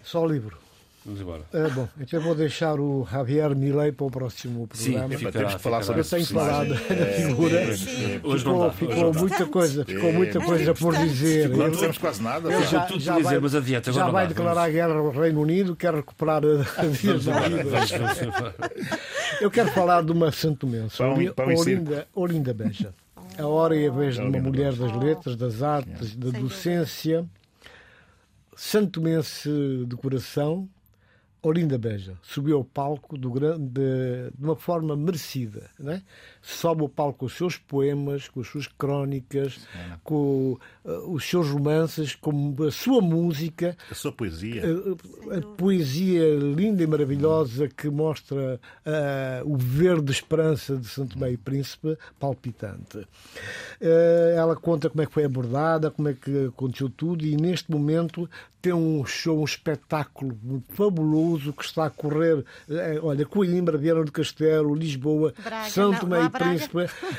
[0.02, 0.69] Só livro.
[1.02, 1.42] Vamos embora.
[1.54, 5.08] É, bom, então vou deixar o Javier Milei para o próximo programa.
[5.08, 7.76] Sim, ficará, temos que falar sobre Eu tenho falado da figura.
[7.76, 8.20] Sim, sim.
[8.22, 8.70] Hoje não Ficou, dá.
[8.72, 9.18] ficou hoje não dá.
[9.20, 11.48] muita coisa, ficou muita É coisa por dizer.
[11.48, 12.52] Não dissemos quase nada.
[12.52, 15.10] ele já- tudo por dizer, mas adianta, agora já não vai dá, declarar guerra ao
[15.10, 17.64] Reino Unido, quer recuperar a dias da vida.
[17.64, 18.54] Vamos, vamos.
[19.40, 22.92] Eu quero falar de uma santomense, Olinda, Olinda Beja.
[23.38, 27.24] A hora e a vez de uma mulher das letras, das artes, da docência,
[28.54, 29.48] santomense
[29.86, 30.68] de coração,
[31.42, 35.70] Olinda Beja subiu ao palco do grande, de, uma forma merecida.
[35.78, 36.02] Né?
[36.42, 39.60] Sobe ao palco com os seus poemas, com as suas crónicas,
[40.02, 44.62] com eh, os seus romances, com a sua música, A sua poesia.
[45.30, 51.38] a, a poesia linda e maravilhosa que mostra ah, o verde esperança de Santo Meio
[51.38, 53.06] Príncipe, palpitante.
[53.80, 57.70] Ah, ela conta como é que foi abordada, como é que aconteceu tudo e neste
[57.70, 58.28] momento
[58.62, 60.36] tem um show, um espetáculo
[60.70, 66.29] fabuloso que está a correr, eh, olha, Coimbra, Viana do Castelo, Lisboa, Braga, Santo Meio.
[66.30, 66.78] Príncipe,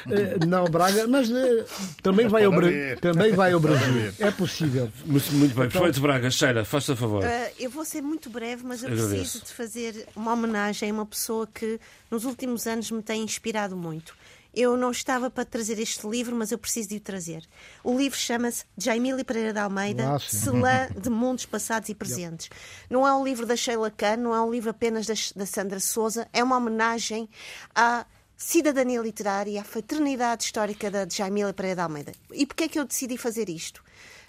[0.09, 1.65] eh, não Braga, mas eh,
[2.01, 2.51] também, vai ao,
[2.99, 4.13] também vai ao Brasil.
[4.19, 4.89] É possível.
[5.05, 5.69] Muito, muito bem.
[5.69, 6.29] Perfeito, Braga.
[6.31, 7.23] Sheila, faz-te a favor.
[7.23, 9.15] Uh, eu vou ser muito breve, mas eu Agradeço.
[9.15, 13.75] preciso de fazer uma homenagem a uma pessoa que nos últimos anos me tem inspirado
[13.75, 14.15] muito.
[14.53, 17.41] Eu não estava para trazer este livro, mas eu preciso de o trazer.
[17.85, 20.35] O livro chama-se Jaimília Pereira de Almeida, Ah, sim.
[20.39, 22.49] Celã de Mundos Passados e Presentes.
[22.89, 25.79] Não é um livro da Sheila Kahn, não é um livro apenas da, da Sandra
[25.79, 27.29] Souza, é uma homenagem
[27.73, 28.05] à
[28.43, 32.11] cidadania literária, à fraternidade histórica da Jaimília Pereira de Almeida.
[32.33, 33.83] E porquê é que eu decidi fazer isto?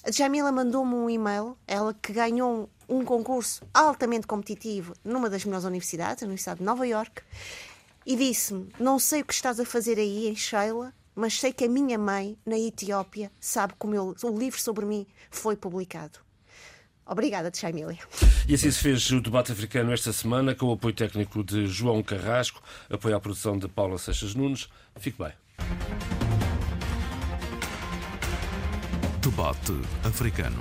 [0.05, 5.45] A Jamila mandou-me um e-mail, ela que ganhou um, um concurso altamente competitivo numa das
[5.47, 7.23] melhores universidades, a Universidade de Nova York,
[8.05, 11.65] e disse-me: Não sei o que estás a fazer aí em Sheila, mas sei que
[11.65, 16.19] a minha mãe, na Etiópia, sabe como eu- o livro sobre mim foi publicado.
[17.07, 17.99] Obrigada, Jamília.
[18.49, 22.03] E assim se fez o debate africano esta semana, com o apoio técnico de João
[22.03, 24.69] Carrasco, apoio à produção de Paula Seixas Nunes.
[24.97, 25.33] Fique bem.
[29.21, 29.73] Debate
[30.05, 30.61] africano.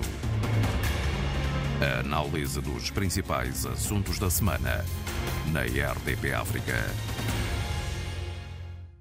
[1.81, 4.85] A análise dos principais assuntos da semana
[5.51, 6.73] na RDP África.